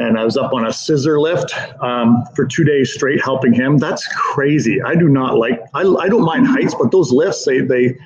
and 0.00 0.18
I 0.18 0.24
was 0.24 0.36
up 0.36 0.52
on 0.54 0.66
a 0.66 0.72
scissor 0.72 1.20
lift 1.20 1.54
um, 1.80 2.24
for 2.34 2.46
two 2.46 2.64
days 2.64 2.92
straight 2.92 3.22
helping 3.22 3.52
him. 3.52 3.76
That's 3.76 4.06
crazy. 4.08 4.80
I 4.82 4.94
do 4.94 5.08
not 5.08 5.36
like. 5.36 5.60
I, 5.74 5.82
I 5.82 6.08
don't 6.08 6.24
mind 6.24 6.46
heights, 6.46 6.74
but 6.74 6.90
those 6.90 7.12
lifts 7.12 7.44
they 7.44 7.60
they 7.60 7.96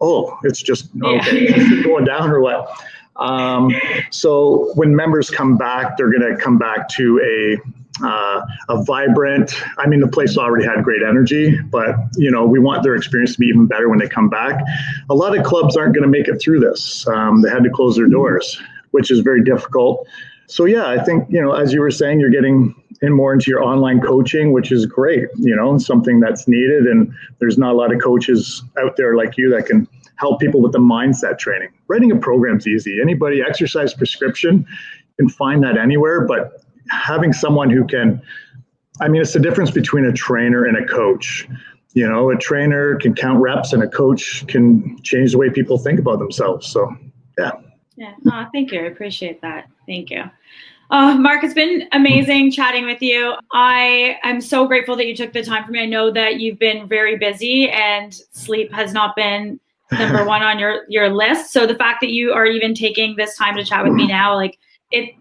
oh 0.00 0.36
it's 0.42 0.62
just 0.62 0.88
okay 1.02 1.48
yeah. 1.50 1.82
going 1.84 2.04
down 2.04 2.30
or 2.30 2.40
what. 2.40 2.70
Um, 3.16 3.72
so 4.10 4.72
when 4.74 4.94
members 4.94 5.28
come 5.28 5.58
back, 5.58 5.96
they're 5.96 6.10
going 6.10 6.34
to 6.34 6.40
come 6.42 6.56
back 6.56 6.88
to 6.90 7.20
a 7.20 8.06
uh, 8.06 8.40
a 8.70 8.82
vibrant. 8.84 9.52
I 9.76 9.86
mean, 9.86 10.00
the 10.00 10.08
place 10.08 10.38
already 10.38 10.64
had 10.64 10.82
great 10.82 11.02
energy, 11.02 11.60
but 11.60 11.94
you 12.16 12.30
know 12.30 12.46
we 12.46 12.58
want 12.58 12.82
their 12.82 12.94
experience 12.94 13.34
to 13.34 13.38
be 13.38 13.46
even 13.48 13.66
better 13.66 13.90
when 13.90 13.98
they 13.98 14.08
come 14.08 14.30
back. 14.30 14.62
A 15.10 15.14
lot 15.14 15.36
of 15.36 15.44
clubs 15.44 15.76
aren't 15.76 15.94
going 15.94 16.04
to 16.04 16.08
make 16.08 16.26
it 16.26 16.40
through 16.40 16.60
this. 16.60 17.06
Um, 17.06 17.42
they 17.42 17.50
had 17.50 17.64
to 17.64 17.70
close 17.70 17.96
their 17.96 18.08
doors, 18.08 18.58
which 18.92 19.10
is 19.10 19.20
very 19.20 19.44
difficult 19.44 20.08
so 20.48 20.64
yeah, 20.64 20.88
I 20.88 21.02
think 21.04 21.30
you 21.30 21.40
know, 21.40 21.52
as 21.52 21.72
you 21.72 21.80
were 21.80 21.90
saying, 21.90 22.20
you're 22.20 22.30
getting 22.30 22.74
in 23.02 23.12
more 23.12 23.32
into 23.34 23.50
your 23.50 23.62
online 23.62 24.00
coaching, 24.00 24.52
which 24.52 24.72
is 24.72 24.86
great. 24.86 25.28
You 25.36 25.54
know, 25.54 25.76
something 25.76 26.20
that's 26.20 26.48
needed, 26.48 26.86
and 26.86 27.12
there's 27.38 27.58
not 27.58 27.74
a 27.74 27.76
lot 27.76 27.94
of 27.94 28.00
coaches 28.00 28.62
out 28.82 28.96
there 28.96 29.14
like 29.14 29.36
you 29.36 29.50
that 29.50 29.66
can 29.66 29.86
help 30.16 30.40
people 30.40 30.62
with 30.62 30.72
the 30.72 30.78
mindset 30.78 31.38
training. 31.38 31.68
Writing 31.86 32.10
a 32.10 32.16
program's 32.16 32.66
easy. 32.66 32.98
Anybody 33.00 33.42
exercise 33.42 33.92
prescription 33.92 34.66
can 35.18 35.28
find 35.28 35.62
that 35.62 35.76
anywhere, 35.76 36.22
but 36.26 36.62
having 36.90 37.32
someone 37.32 37.68
who 37.68 37.86
can, 37.86 38.20
I 39.00 39.08
mean, 39.08 39.20
it's 39.20 39.34
the 39.34 39.40
difference 39.40 39.70
between 39.70 40.06
a 40.06 40.12
trainer 40.12 40.64
and 40.64 40.78
a 40.78 40.86
coach. 40.86 41.46
You 41.92 42.08
know, 42.08 42.30
a 42.30 42.36
trainer 42.36 42.96
can 42.96 43.14
count 43.14 43.40
reps, 43.40 43.74
and 43.74 43.82
a 43.82 43.88
coach 43.88 44.46
can 44.46 44.98
change 45.02 45.32
the 45.32 45.38
way 45.38 45.50
people 45.50 45.76
think 45.76 46.00
about 46.00 46.18
themselves. 46.20 46.66
So, 46.66 46.90
yeah. 47.38 47.52
Yeah. 47.96 48.14
Oh, 48.26 48.46
thank 48.52 48.72
you. 48.72 48.80
I 48.80 48.84
appreciate 48.84 49.42
that. 49.42 49.68
Thank 49.88 50.10
you. 50.10 50.24
Uh, 50.90 51.14
Marc, 51.14 51.42
it's 51.42 51.54
been 51.54 51.88
amazing 51.92 52.50
chatting 52.50 52.84
with 52.84 53.02
you. 53.02 53.34
I 53.52 54.18
am 54.22 54.40
so 54.40 54.66
grateful 54.66 54.96
that 54.96 55.06
you 55.06 55.16
took 55.16 55.32
the 55.32 55.42
time 55.42 55.64
for 55.64 55.72
me. 55.72 55.80
I 55.80 55.86
know 55.86 56.10
that 56.10 56.40
you've 56.40 56.58
been 56.58 56.86
very 56.86 57.16
busy 57.16 57.70
and 57.70 58.14
sleep 58.14 58.72
has 58.72 58.92
not 58.92 59.16
been 59.16 59.58
number 59.92 60.24
one 60.26 60.42
on 60.42 60.58
your 60.58 60.84
your 60.88 61.08
list. 61.08 61.52
So 61.52 61.66
the 61.66 61.74
fact 61.74 62.00
that 62.02 62.10
you 62.10 62.32
are 62.32 62.46
even 62.46 62.74
taking 62.74 63.16
this 63.16 63.36
time 63.36 63.56
to 63.56 63.64
chat 63.64 63.82
with 63.84 63.94
me 63.94 64.06
now, 64.06 64.34
like 64.34 64.58
it, 64.90 65.14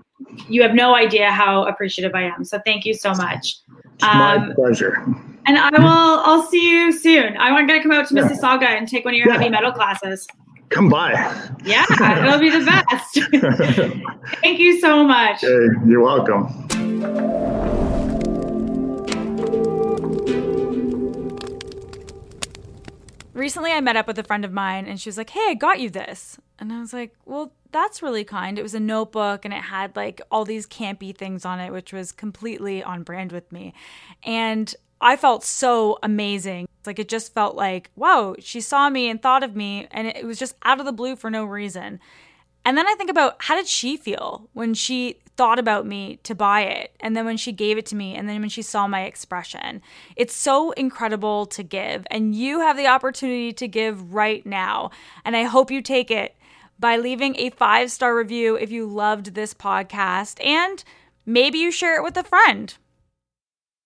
you 0.48 0.62
have 0.62 0.74
no 0.74 0.96
idea 0.96 1.32
how 1.32 1.66
appreciative 1.66 2.14
I 2.14 2.24
am. 2.24 2.44
So 2.44 2.60
thank 2.66 2.86
you 2.86 2.94
so 2.94 3.14
much. 3.14 3.58
Um, 4.02 4.50
My 4.50 4.54
pleasure. 4.54 5.04
And 5.46 5.58
I 5.58 5.70
will. 5.72 6.22
I'll 6.26 6.44
see 6.44 6.70
you 6.70 6.92
soon. 6.92 7.38
I 7.38 7.52
want 7.52 7.70
to 7.70 7.82
come 7.82 7.92
out 7.92 8.08
to. 8.08 8.14
Mississauga 8.14 8.64
and 8.64 8.88
take 8.88 9.06
one 9.06 9.14
of 9.14 9.18
your 9.18 9.30
yeah. 9.30 9.38
heavy 9.38 9.50
metal 9.50 9.72
classes 9.72 10.28
come 10.70 10.90
by. 10.90 11.12
Yeah, 11.64 11.86
it'll 12.26 12.40
be 12.40 12.50
the 12.50 12.66
best. 12.66 13.20
Thank 14.42 14.60
you 14.60 14.80
so 14.80 15.04
much. 15.04 15.42
Hey, 15.42 15.68
you're 15.86 16.02
welcome. 16.02 16.68
recently 23.48 23.72
I 23.72 23.80
met 23.80 23.96
up 23.96 24.08
with 24.08 24.20
a 24.20 24.24
friend 24.24 24.44
of 24.44 24.52
mine 24.52 24.88
and 24.88 25.00
she 25.00 25.08
was 25.08 25.18
like, 25.18 25.30
Hey, 25.30 25.46
I 25.48 25.54
got 25.54 25.80
you 25.80 25.90
this. 25.90 26.38
And 26.60 26.74
I 26.74 26.82
was 26.82 26.92
like, 26.92 27.16
Well, 27.26 27.54
that's 27.72 28.02
really 28.02 28.26
kind. 28.26 28.60
It 28.60 28.62
was 28.62 28.74
a 28.74 28.80
notebook 28.80 29.46
and 29.46 29.54
it 29.54 29.62
had 29.62 29.96
like 29.96 30.22
all 30.30 30.44
these 30.44 30.68
campy 30.68 31.16
things 31.16 31.46
on 31.46 31.62
it, 31.62 31.72
which 31.72 31.94
was 31.94 32.12
completely 32.12 32.84
on 32.84 33.04
brand 33.04 33.32
with 33.32 33.50
me. 33.52 33.74
And 34.24 34.76
I 35.00 35.16
felt 35.16 35.44
so 35.44 36.00
amazing. 36.02 36.68
Like 36.86 37.00
it 37.00 37.10
just 37.10 37.34
felt 37.34 37.56
like, 37.56 37.92
wow, 37.96 38.36
she 38.40 38.62
saw 38.62 38.90
me 38.90 39.10
and 39.10 39.22
thought 39.22 39.44
of 39.44 39.56
me, 39.56 39.88
and 39.92 40.08
it 40.08 40.26
was 40.26 40.40
just 40.40 40.56
out 40.64 40.80
of 40.80 40.86
the 40.86 40.92
blue 40.92 41.16
for 41.16 41.30
no 41.30 41.44
reason. 41.44 42.00
And 42.66 42.78
then 42.78 42.88
I 42.88 42.96
think 42.96 43.10
about 43.10 43.36
how 43.40 43.56
did 43.56 43.68
she 43.68 43.96
feel 43.96 44.50
when 44.54 44.74
she 44.74 45.20
thought 45.38 45.60
about 45.60 45.86
me 45.86 46.18
to 46.24 46.34
buy 46.34 46.62
it, 46.62 46.96
and 47.00 47.16
then 47.16 47.26
when 47.26 47.38
she 47.38 47.52
gave 47.52 47.78
it 47.78 47.86
to 47.88 47.96
me, 47.96 48.16
and 48.16 48.28
then 48.28 48.42
when 48.42 48.50
she 48.50 48.62
saw 48.62 48.88
my 48.88 49.04
expression. 49.04 49.82
It's 50.16 50.36
so 50.36 50.72
incredible 50.72 51.46
to 51.48 51.64
give, 51.64 52.08
and 52.10 52.34
you 52.34 52.62
have 52.62 52.76
the 52.76 52.88
opportunity 52.88 53.54
to 53.54 53.68
give 53.68 54.14
right 54.14 54.46
now. 54.46 54.92
And 55.24 55.36
I 55.36 55.44
hope 55.44 55.70
you 55.70 55.82
take 55.82 56.10
it 56.10 56.36
by 56.80 56.98
leaving 56.98 57.36
a 57.38 57.52
five 57.52 57.92
star 57.92 58.16
review 58.16 58.56
if 58.56 58.72
you 58.72 58.86
loved 58.86 59.34
this 59.34 59.54
podcast, 59.54 60.44
and 60.44 60.84
maybe 61.26 61.60
you 61.60 61.72
share 61.72 61.98
it 61.98 62.04
with 62.04 62.18
a 62.18 62.24
friend. 62.24 62.76